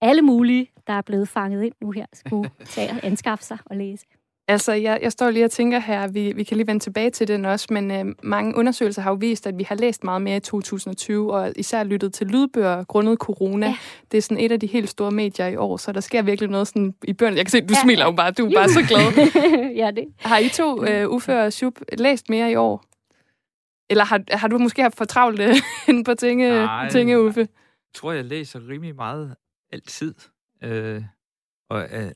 [0.00, 3.76] alle mulige, der er blevet fanget ind nu her, skulle tage og anskaffe sig og
[3.76, 4.06] læse.
[4.48, 7.28] Altså, jeg, jeg står lige og tænker her, vi, vi kan lige vende tilbage til
[7.28, 10.36] den også, men øh, mange undersøgelser har jo vist, at vi har læst meget mere
[10.36, 13.66] i 2020, og især lyttet til lydbøger grundet corona.
[13.66, 13.76] Ja.
[14.10, 16.50] Det er sådan et af de helt store medier i år, så der sker virkelig
[16.50, 17.36] noget sådan i børn.
[17.36, 17.82] Jeg kan se, du ja.
[17.82, 19.12] smiler jo bare, du er bare så glad.
[19.82, 20.04] ja, det.
[20.18, 22.84] Har I to, øh, Uffe og Shub, læst mere i år?
[23.90, 25.54] Eller har, har du måske haft for travlt øh,
[26.06, 27.40] på tinge, Nej, tinge, Uffe?
[27.40, 27.48] Jeg
[27.94, 29.34] tror, jeg læser rimelig meget
[29.72, 30.14] altid.
[30.64, 31.02] Øh,
[31.70, 32.10] og øh,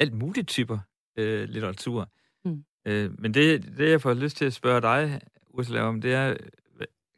[0.00, 0.78] alt muligt typer
[1.18, 2.10] øh, litteratur.
[2.44, 2.64] Mm.
[2.84, 6.36] Øh, men det, det, jeg får lyst til at spørge dig, Ursula, om, det er,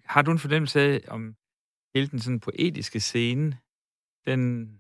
[0.05, 1.37] har du en fornemmelse af, om
[1.95, 3.59] hele den sådan poetiske scene,
[4.27, 4.71] den,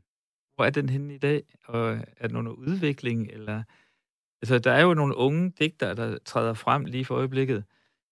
[0.54, 1.42] hvor er den henne i dag?
[1.64, 3.30] Og er der nogen udvikling?
[3.30, 3.62] Eller,
[4.42, 7.64] altså, der er jo nogle unge digtere, der træder frem lige for øjeblikket.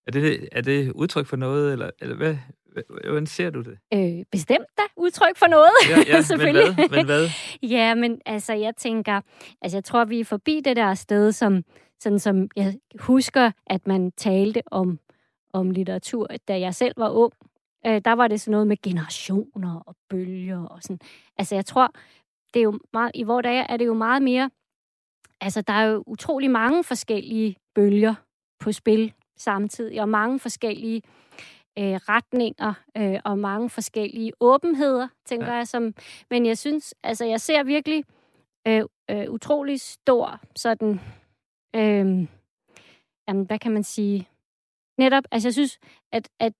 [0.08, 2.36] Er det, er det udtryk for noget, eller, eller hvad,
[3.04, 3.78] Hvordan ser du det?
[3.94, 6.76] Øh, bestemt da udtryk for noget, ja, ja, selvfølgelig.
[6.76, 6.98] Men hvad?
[6.98, 7.28] men hvad?
[7.76, 9.20] ja, men altså, jeg tænker,
[9.62, 11.62] altså, jeg tror, vi er forbi det der sted, som,
[12.00, 14.98] sådan som jeg husker, at man talte om,
[15.52, 17.32] om litteratur, da jeg selv var ung.
[17.86, 21.00] Øh, der var det sådan noget med generationer og bølger og sådan.
[21.38, 21.92] Altså, jeg tror,
[22.54, 24.50] det er jo meget, i vores dage er det jo meget mere,
[25.40, 28.14] altså, der er jo utrolig mange forskellige bølger
[28.60, 31.02] på spil samtidig, og mange forskellige
[31.78, 35.54] øh, retninger øh, og mange forskellige åbenheder, tænker ja.
[35.54, 35.68] jeg.
[35.68, 35.94] Som,
[36.30, 38.04] men jeg synes, altså jeg ser virkelig
[38.66, 41.00] øh, øh, utrolig stor sådan,
[41.76, 42.28] øh,
[43.28, 44.28] jamen, hvad kan man sige,
[44.98, 45.78] netop, altså jeg synes,
[46.12, 46.52] at, at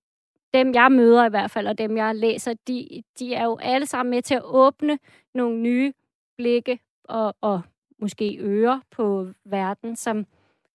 [0.53, 3.85] dem, jeg møder i hvert fald, og dem, jeg læser, de, de er jo alle
[3.85, 4.99] sammen med til at åbne
[5.33, 5.93] nogle nye
[6.37, 7.61] blikke og, og
[7.99, 10.25] måske ører på verden, som,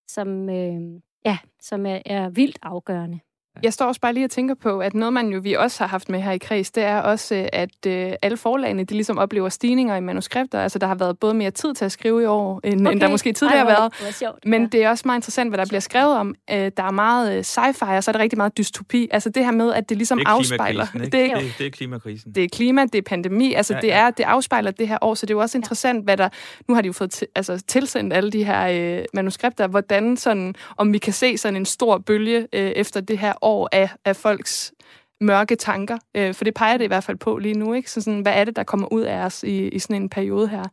[0.06, 3.20] som, øh, ja, som er, er vildt afgørende.
[3.62, 5.88] Jeg står også bare lige og tænker på, at noget, man jo vi også har
[5.88, 9.18] haft med her i kreds, det er også, øh, at øh, alle forlagene, de ligesom
[9.18, 10.60] oplever stigninger i manuskripter.
[10.60, 12.92] Altså, der har været både mere tid til at skrive i år, end, okay.
[12.92, 13.92] end der måske tidligere har været.
[14.06, 14.68] Det sjovt, Men ja.
[14.68, 16.34] det er også meget interessant, hvad der bliver skrevet om.
[16.50, 19.08] Øh, der er meget øh, sci-fi, og så er der rigtig meget dystopi.
[19.10, 20.86] Altså det her med, at det ligesom det er afspejler...
[20.92, 22.32] Det er, det, det er klimakrisen.
[22.34, 23.54] Det er klima, det er pandemi.
[23.54, 26.04] Altså, ja, det, er, det afspejler det her år, så det er jo også interessant,
[26.04, 26.28] hvad der...
[26.68, 30.54] Nu har de jo fået til, altså, tilsendt alle de her øh, manuskripter, hvordan sådan,
[30.76, 34.16] om vi kan se sådan en stor bølge øh, efter det her år af, af
[34.16, 34.74] folks
[35.20, 35.98] mørke tanker.
[36.14, 37.74] Øh, for det peger det i hvert fald på lige nu.
[37.74, 37.90] Ikke?
[37.90, 40.48] Så sådan, hvad er det, der kommer ud af os i, i sådan en periode
[40.48, 40.64] her?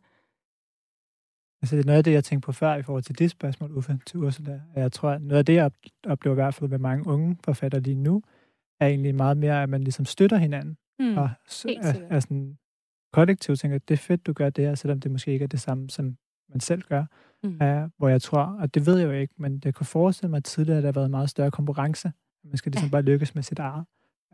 [1.62, 3.76] Altså, det er noget af det, jeg tænkte på før i forhold til det spørgsmål,
[3.76, 4.60] Uffe, til Ursula.
[4.76, 5.70] Jeg tror, at noget af det, jeg
[6.06, 8.22] oplever i hvert fald med mange unge forfattere lige nu,
[8.80, 10.76] er egentlig meget mere, at man ligesom støtter hinanden.
[10.98, 11.30] Mm, og
[11.64, 12.58] er, er sådan
[13.12, 15.48] kollektivt tænker, at det er fedt, du gør det her, selvom det måske ikke er
[15.48, 16.16] det samme, som
[16.48, 17.04] man selv gør.
[17.42, 17.48] Mm.
[17.48, 20.36] Uh, hvor jeg tror, og det ved jeg jo ikke, men det kunne forestille mig
[20.36, 22.12] at tidligere, at der har været meget større konkurrence
[22.44, 22.90] man skal ligesom ja.
[22.90, 23.84] bare lykkes med sit eget.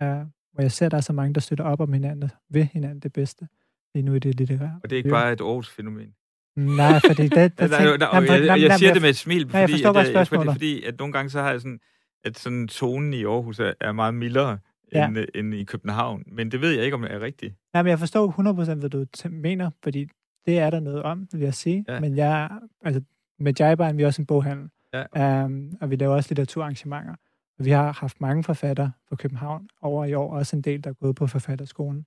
[0.03, 0.09] Uh,
[0.53, 3.01] hvor jeg ser, at der er så mange, der støtter op om hinanden, ved hinanden
[3.01, 3.49] det bedste.
[3.95, 4.81] Lige nu i det litterære.
[4.83, 6.15] Og det er ikke bare et års fænomen.
[6.57, 7.59] Nej, fordi det...
[7.59, 10.07] det nej, nej, nej, jeg, jeg, jeg siger det med et smil, fordi, nej, jeg
[10.07, 11.81] at, jeg, fordi, fordi at nogle gange så har jeg sådan,
[12.25, 14.59] at sådan tonen i Aarhus er, er meget mildere
[14.93, 15.09] ja.
[15.09, 16.23] end, end i København.
[16.27, 17.55] Men det ved jeg ikke, om det er rigtigt.
[17.73, 18.31] Nej, men jeg forstår
[18.73, 20.09] 100% hvad du mener, fordi
[20.47, 21.85] det er der noget om, vil jeg sige.
[21.89, 22.01] Ja.
[22.01, 22.51] Men jeg,
[22.85, 23.03] altså,
[23.39, 24.69] med Jaiban, vi er også en boghandel.
[24.95, 25.45] Ja.
[25.45, 27.15] Um, og vi laver også litteraturarrangementer.
[27.59, 30.95] Vi har haft mange forfattere på København over i år, også en del, der er
[30.95, 32.07] gået på forfatterskolen.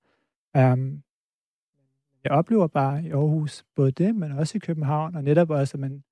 [0.58, 1.04] Um,
[2.24, 5.80] jeg oplever bare i Aarhus både det, men også i København, og netop også, at
[5.80, 6.04] man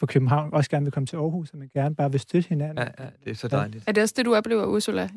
[0.00, 2.78] på København også gerne vil komme til Aarhus, og man gerne bare vil støtte hinanden.
[2.78, 3.84] Ja, ja, det er så dejligt.
[3.86, 5.08] Er det også det, du oplever, Ursula?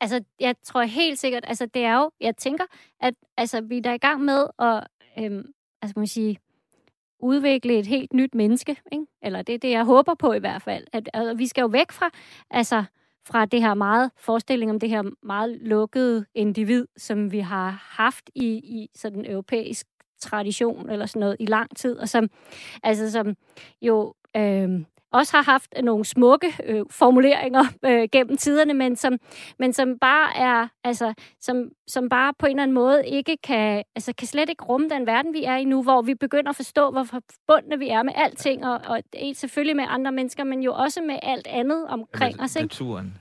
[0.00, 2.64] Altså, jeg tror helt sikkert, altså det er jo, jeg tænker,
[3.00, 4.86] at altså, vi er der i gang med at,
[5.18, 5.52] øhm,
[5.82, 6.38] altså man sige,
[7.22, 9.06] udvikle et helt nyt menneske, ikke?
[9.22, 10.84] Eller det er det, jeg håber på i hvert fald.
[10.92, 12.10] At, altså, vi skal jo væk fra,
[12.50, 12.84] altså,
[13.26, 18.30] fra det her meget forestilling om det her meget lukkede individ, som vi har haft
[18.34, 19.86] i, i sådan europæisk
[20.20, 22.30] tradition eller sådan noget i lang tid, og som,
[22.82, 23.36] altså, som
[23.82, 29.18] jo øh, også har haft nogle smukke øh, formuleringer øh, gennem tiderne, men som,
[29.58, 33.82] men som bare er, altså, som, som bare på en eller anden måde ikke kan,
[33.94, 36.56] altså, kan slet ikke rumme den verden, vi er i nu, hvor vi begynder at
[36.56, 39.02] forstå, hvor forbundne vi er med alting, og, og
[39.34, 42.56] selvfølgelig med andre mennesker, men jo også med alt andet omkring Med os.
[42.56, 42.64] Ikke?
[42.64, 43.18] Naturen.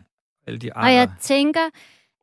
[0.47, 1.69] Alle de Og jeg tænker,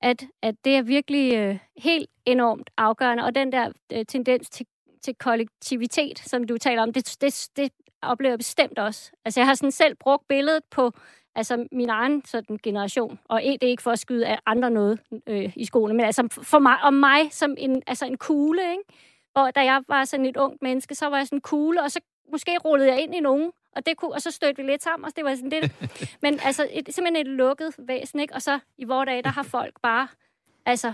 [0.02, 4.66] at, at det er virkelig øh, helt enormt afgørende, og den der øh, tendens til,
[5.02, 7.72] til kollektivitet, som du taler om, det, det, det
[8.02, 9.12] oplever jeg bestemt også.
[9.24, 10.92] Altså, jeg har sådan selv brugt billedet på
[11.34, 15.00] altså, min egen sådan, generation, og det er ikke for at skyde af andre noget
[15.26, 18.82] øh, i skolen, men altså for mig, om mig som en, altså en kugle, ikke?
[19.34, 21.90] Og da jeg var sådan et ungt menneske, så var jeg sådan en kugle, og
[21.90, 22.00] så
[22.32, 25.04] måske rullede jeg ind i nogen, og, det kunne, og så stødte vi lidt sammen,
[25.04, 25.72] og det var sådan lidt...
[26.22, 28.34] men altså, et, simpelthen et lukket væsen, ikke?
[28.34, 30.08] Og så i vores dage, der har folk bare,
[30.66, 30.92] altså,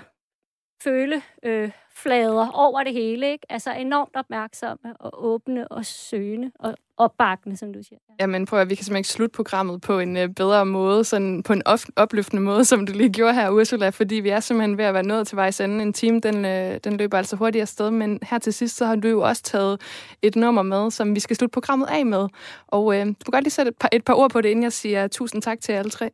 [0.83, 3.47] føle øh, flader over det hele, ikke?
[3.49, 7.99] Altså enormt opmærksomme og åbne og søgende og opbakkende, som du siger.
[8.20, 11.43] Jamen prøv at vi kan simpelthen ikke slutte programmet på en øh, bedre måde, sådan
[11.43, 14.79] på en op- opløftende måde, som du lige gjorde her, Ursula, fordi vi er simpelthen
[14.79, 15.83] ved at være nået til vejs ende.
[15.83, 18.97] En time, den, øh, den løber altså hurtigt afsted, men her til sidst, så har
[18.97, 19.81] du jo også taget
[20.22, 22.29] et nummer med, som vi skal slutte programmet af med.
[22.66, 24.62] Og øh, du kan godt lige sætte et par, et par ord på det, inden
[24.62, 26.11] jeg siger tusind tak til alle tre.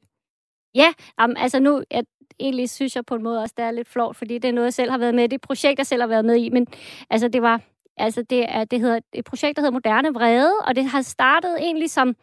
[0.75, 2.05] Ja, jamen, altså nu, jeg,
[2.39, 4.65] egentlig synes jeg på en måde også, det er lidt flot, fordi det er noget,
[4.65, 5.27] jeg selv har været med i.
[5.27, 6.67] Det er et projekt, jeg selv har været med i, men
[7.11, 7.61] altså det var,
[7.97, 11.57] altså det er, det hedder et projekt, der hedder Moderne Vrede, og det har startet
[11.59, 12.17] egentlig som,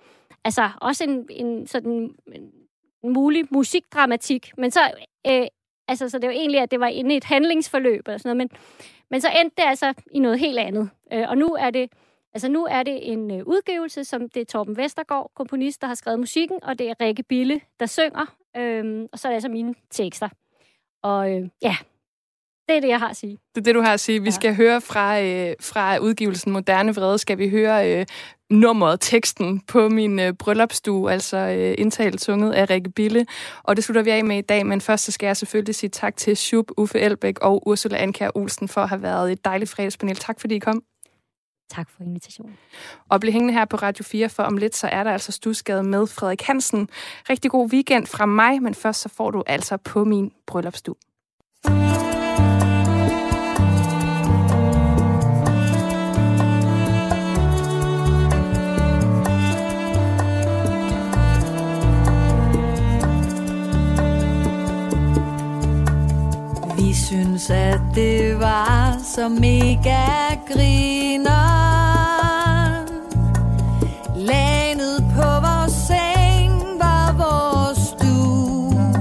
[0.44, 2.16] altså også en, en sådan
[3.04, 4.80] en mulig musikdramatik, men så,
[5.28, 5.48] øh,
[5.88, 8.38] altså så det var egentlig, at det var inde i et handlingsforløb eller sådan noget,
[8.38, 8.60] men,
[9.12, 10.90] men så endte det altså i noget helt andet.
[11.14, 11.90] Øh, og nu er det,
[12.34, 15.96] Altså nu er det en øh, udgivelse, som det er Torben Vestergaard, komponist, der har
[15.96, 19.50] skrevet musikken, og det er Rikke Bille, der synger, øhm, og så er det altså
[19.50, 20.30] mine tekster.
[21.04, 21.76] Og øh, ja,
[22.70, 23.38] det er det, jeg har at sige.
[23.56, 24.20] Det er det, du har at sige.
[24.22, 24.32] Vi Ja.
[24.32, 28.06] skal høre fra, øh, fra udgivelsen Moderne Vrede, skal vi høre øh,
[28.50, 33.26] nummeret, teksten på min øh, bryllupsstue, altså øh, indtalt sunget af Rikke Bille.
[33.64, 35.90] Og det slutter vi af med i dag, men først så skal jeg selvfølgelig sige
[35.90, 39.72] tak til Shub, Uffe Elbæk og Ursula Anker Olsen for at have været et dejligt
[39.72, 40.16] fredagspanel.
[40.16, 40.84] Tak fordi I kom.
[41.70, 42.58] Tak for invitationen.
[43.10, 45.84] Og bliv hængende her på Radio 4, for om lidt så er der altså Stusgade
[45.84, 46.90] med Frederik Hansen.
[47.30, 50.96] Rigtig god weekend fra mig, men først så får du altså på min bryllupsstue.
[66.88, 71.48] I synes, at det var så mega griner.
[74.16, 78.94] Lænet på vores seng var vores stue.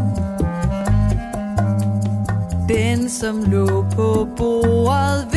[2.69, 5.36] Den, som lå på bordet